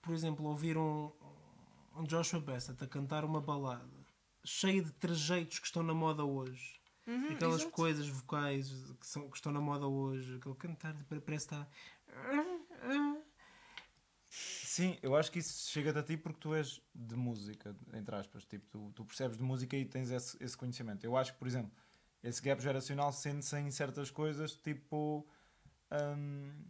[0.00, 1.12] por exemplo, ouvir um,
[1.94, 4.02] um Joshua Bassett a cantar uma balada
[4.44, 6.80] cheia de trejeitos que estão na moda hoje.
[7.30, 7.70] Aquelas exato.
[7.72, 8.68] coisas vocais
[9.00, 10.36] que, são, que estão na moda hoje.
[10.36, 11.68] Aquele cantar parece estar.
[14.72, 18.46] Sim, eu acho que isso chega-te a ti porque tu és de música, entre aspas.
[18.46, 21.04] Tipo, tu, tu percebes de música e tens esse, esse conhecimento.
[21.04, 21.70] Eu acho que, por exemplo,
[22.22, 25.28] esse gap geracional sente-se em certas coisas, tipo.
[26.16, 26.64] hum,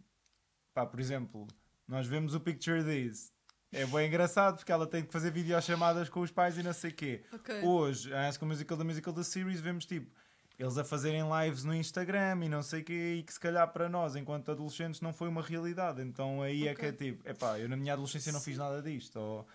[0.73, 1.47] pá, por exemplo,
[1.87, 3.31] nós vemos o Picture This.
[3.71, 6.91] É bem engraçado porque ela tem que fazer videochamadas com os pais e não sei
[6.91, 7.23] o quê.
[7.31, 7.61] Ok.
[7.61, 10.11] Hoje, a High School Musical da Musical da Series, vemos tipo
[10.63, 13.67] eles a fazerem lives no Instagram e não sei o quê, e que se calhar
[13.73, 16.01] para nós, enquanto adolescentes, não foi uma realidade.
[16.01, 19.17] Então aí é que é tipo, epá, eu na minha adolescência não fiz nada disto.
[19.19, 19.47] Ou,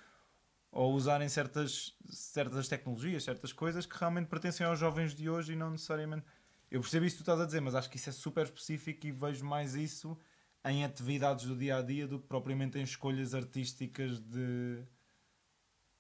[0.71, 5.57] ou usarem certas, certas tecnologias, certas coisas que realmente pertencem aos jovens de hoje e
[5.57, 6.27] não necessariamente.
[6.71, 9.07] Eu percebo isso que tu estás a dizer, mas acho que isso é super específico
[9.07, 10.15] e vejo mais isso
[10.63, 14.83] em atividades do dia a dia do que propriamente em escolhas artísticas de,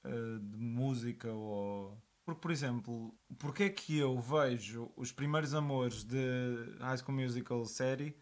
[0.04, 1.96] eh, de música ou.
[2.28, 7.64] Porque, por exemplo, porque é que eu vejo os primeiros amores de High School Musical
[7.64, 8.14] série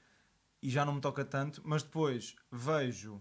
[0.63, 3.21] e já não me toca tanto, mas depois vejo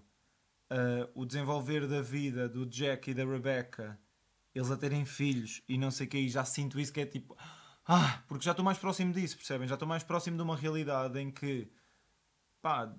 [0.70, 4.00] eh, o desenvolver da vida do Jack e da Rebecca,
[4.54, 7.06] eles a terem filhos e não sei o que, e já sinto isso que é
[7.08, 7.36] tipo.
[7.88, 9.68] Ah, porque já estou mais próximo disso, percebem?
[9.68, 11.68] Já estou mais próximo de uma realidade em que.
[12.62, 12.96] Pá,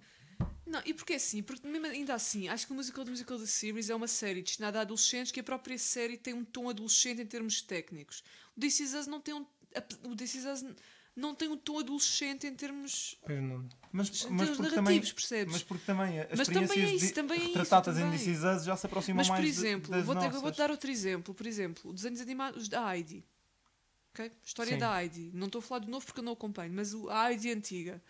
[0.66, 1.42] Não, e porque assim?
[1.42, 4.42] Porque mesmo ainda assim, acho que o Musical do Musical da Series é uma série
[4.42, 8.24] destinada a adolescentes que a própria série tem um tom adolescente em termos técnicos.
[8.56, 10.64] O This Is Us não tem um, a- o This Is Us
[11.14, 13.66] não tem um tom adolescente em termos Pois não.
[13.92, 15.52] Mas, Em mas termos porque narrativos, também, percebes?
[15.54, 18.18] mas porque também as Mas também é isso, também é isso, retratadas em também.
[18.18, 20.42] This Is Us já se aproximam Mas, mais por de- exemplo, das vou, ter, nossas.
[20.42, 21.32] vou dar outro exemplo.
[21.32, 23.24] Por exemplo, desenhos animados da Heidi.
[24.12, 24.32] Ok?
[24.44, 24.78] História Sim.
[24.78, 25.30] da Heidi.
[25.32, 28.02] Não estou a falar do novo porque eu não acompanho, mas o- a Heidi antiga.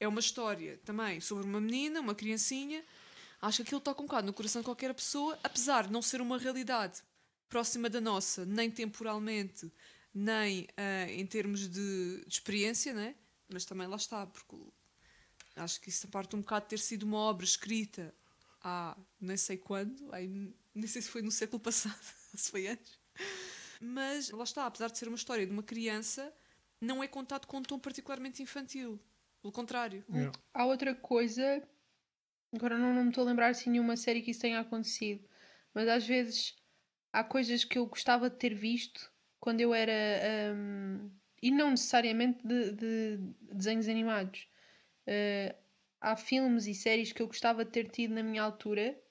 [0.00, 2.84] É uma história também sobre uma menina, uma criancinha.
[3.40, 6.20] Acho que aquilo toca um bocado no coração de qualquer pessoa, apesar de não ser
[6.20, 7.02] uma realidade
[7.48, 9.70] próxima da nossa, nem temporalmente,
[10.12, 13.14] nem ah, em termos de, de experiência, né?
[13.52, 14.56] mas também lá está, porque
[15.56, 18.14] acho que isso parte um bocado de ter sido uma obra escrita
[18.62, 20.28] há nem sei quando, aí,
[20.74, 21.98] nem sei se foi no século passado,
[22.34, 22.98] se foi antes.
[23.80, 26.32] Mas lá está, apesar de ser uma história de uma criança,
[26.80, 29.00] não é contado com um tom particularmente infantil.
[29.40, 30.04] Pelo contrário.
[30.12, 30.32] Yeah.
[30.52, 31.66] Há outra coisa,
[32.54, 35.28] agora não, não me estou a lembrar se nenhuma série que isso tenha acontecido,
[35.74, 36.56] mas às vezes
[37.12, 40.54] há coisas que eu gostava de ter visto quando eu era.
[40.54, 41.10] hum,
[41.42, 43.16] e não necessariamente de, de
[43.54, 44.48] desenhos animados.
[45.08, 45.56] Uh,
[46.00, 49.02] há filmes e séries que eu gostava de ter tido na minha altura,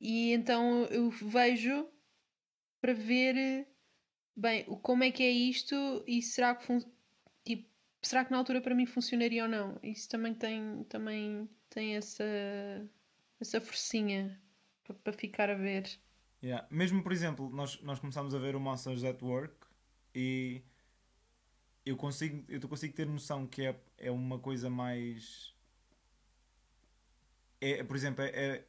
[0.00, 1.88] e então eu vejo
[2.80, 3.68] para ver
[4.36, 6.66] bem o- como é que é isto e será que
[7.44, 7.70] tipo,
[8.06, 9.78] será que na altura para mim funcionaria ou não?
[9.82, 12.24] Isso também tem, também tem essa,
[13.40, 14.40] essa forcinha
[15.02, 15.88] para, ficar a ver.
[16.42, 16.66] Yeah.
[16.70, 19.54] Mesmo, por exemplo, nós, nós começámos a ver o Monsters at Work
[20.14, 20.62] e
[21.84, 25.54] eu consigo, eu consigo ter noção que é, é uma coisa mais.
[27.60, 28.64] É, por exemplo, é, é-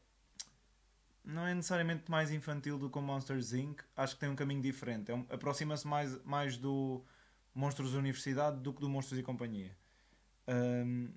[1.23, 3.81] não é necessariamente mais infantil do que o Monsters Inc.
[3.95, 5.11] Acho que tem um caminho diferente.
[5.11, 7.03] É um- Aproxima-se mais, mais do
[7.55, 9.75] Monstros da Universidade do que do Monstros e Companhia.
[10.45, 11.07] Ahm,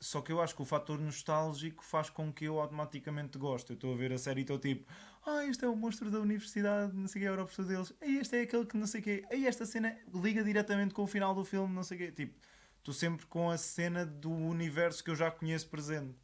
[0.00, 3.70] só que eu acho que o fator nostálgico faz com que eu automaticamente goste.
[3.70, 4.90] Eu estou a ver a série e estou tipo,
[5.26, 7.92] ah, este é o monstro da universidade, não sei o que, era o professor deles,
[8.00, 11.02] e este é aquele que não sei o quê, e esta cena liga diretamente com
[11.02, 12.12] o final do filme, não sei o quê.
[12.12, 12.38] Tipo,
[12.78, 16.14] estou sempre com a cena do universo que eu já conheço presente.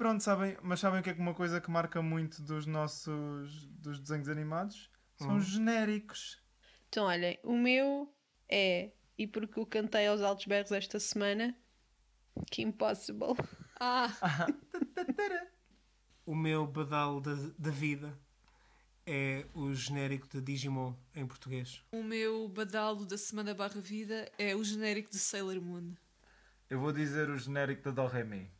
[0.00, 3.66] Pronto, sabem, mas sabem o que é que uma coisa que marca muito dos nossos
[3.66, 4.90] dos desenhos animados?
[5.18, 6.42] São os genéricos.
[6.88, 8.10] Então, olhem, o meu
[8.48, 11.54] é, e porque eu cantei aos altos berros esta semana,
[12.50, 13.34] que impossible.
[13.78, 14.08] Ah,
[16.24, 18.18] O meu badal da, da vida
[19.04, 21.82] é o genérico de Digimon em português.
[21.92, 25.92] o meu badalo da semana barra vida é o genérico de Sailor Moon.
[26.70, 28.50] Eu vou dizer o genérico da Do-Re-Mi.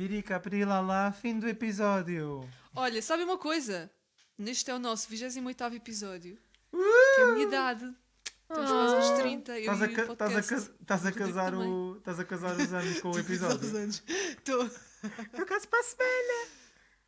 [0.00, 2.48] Pirica, pirilala, fim do episódio.
[2.74, 3.90] Olha, sabe uma coisa?
[4.38, 6.38] Neste é o nosso 28 episódio.
[6.70, 7.94] Que é a minha idade.
[8.48, 9.58] Estamos quase nos 30.
[9.58, 13.88] Eu Estás a, a, a casar o, estás a casar os anos com o episódio.
[13.90, 14.70] Estou.
[15.34, 16.48] Eu caso para a semana.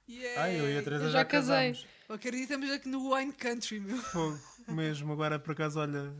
[0.06, 0.42] Yeah.
[0.42, 1.72] Ai, eu e a Teresa Eu já, já casei.
[1.72, 3.96] dia estamos aqui no Wine Country, meu.
[3.96, 4.38] Fogo.
[4.68, 6.14] Mesmo, agora por acaso, olha.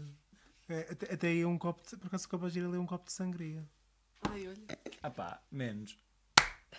[0.70, 3.04] é, até, até aí um copo de, por acaso acabou de ir ali um copo
[3.04, 3.62] de sangria.
[4.22, 4.78] Ai, olha.
[5.02, 5.98] Ah pá, menos.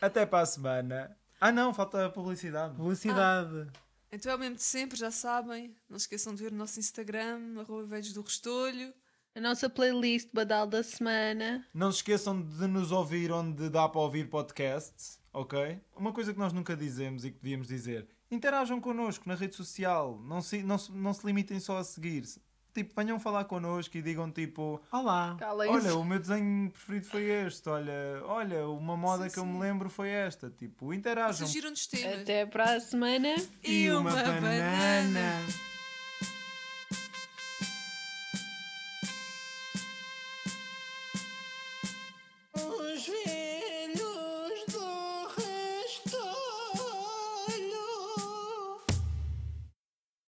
[0.03, 1.17] Até para a semana.
[1.39, 2.75] Ah não, falta publicidade.
[2.75, 3.71] Publicidade.
[4.11, 5.73] Então é o mesmo de sempre, já sabem.
[5.89, 8.93] Não se esqueçam de ver o nosso Instagram, arroba Velhos do Restolho.
[9.33, 11.65] A nossa playlist Badal da Semana.
[11.73, 15.79] Não se esqueçam de nos ouvir onde dá para ouvir podcasts, ok?
[15.95, 20.19] Uma coisa que nós nunca dizemos e que devíamos dizer: interajam connosco na rede social,
[20.19, 22.25] não se, não se, não se limitem só a seguir.
[22.73, 25.37] Tipo, venham falar connosco e digam tipo: Olá.
[25.41, 29.49] Olha, o meu desenho preferido foi este, olha, olha, uma moda Sim, que eu sim.
[29.51, 30.49] me lembro foi esta.
[30.49, 31.45] Tipo, interajam.
[31.45, 32.21] Surgiram-nos temas.
[32.21, 33.35] Até para a semana.
[33.63, 35.39] E uma banana.
[35.47, 35.72] Os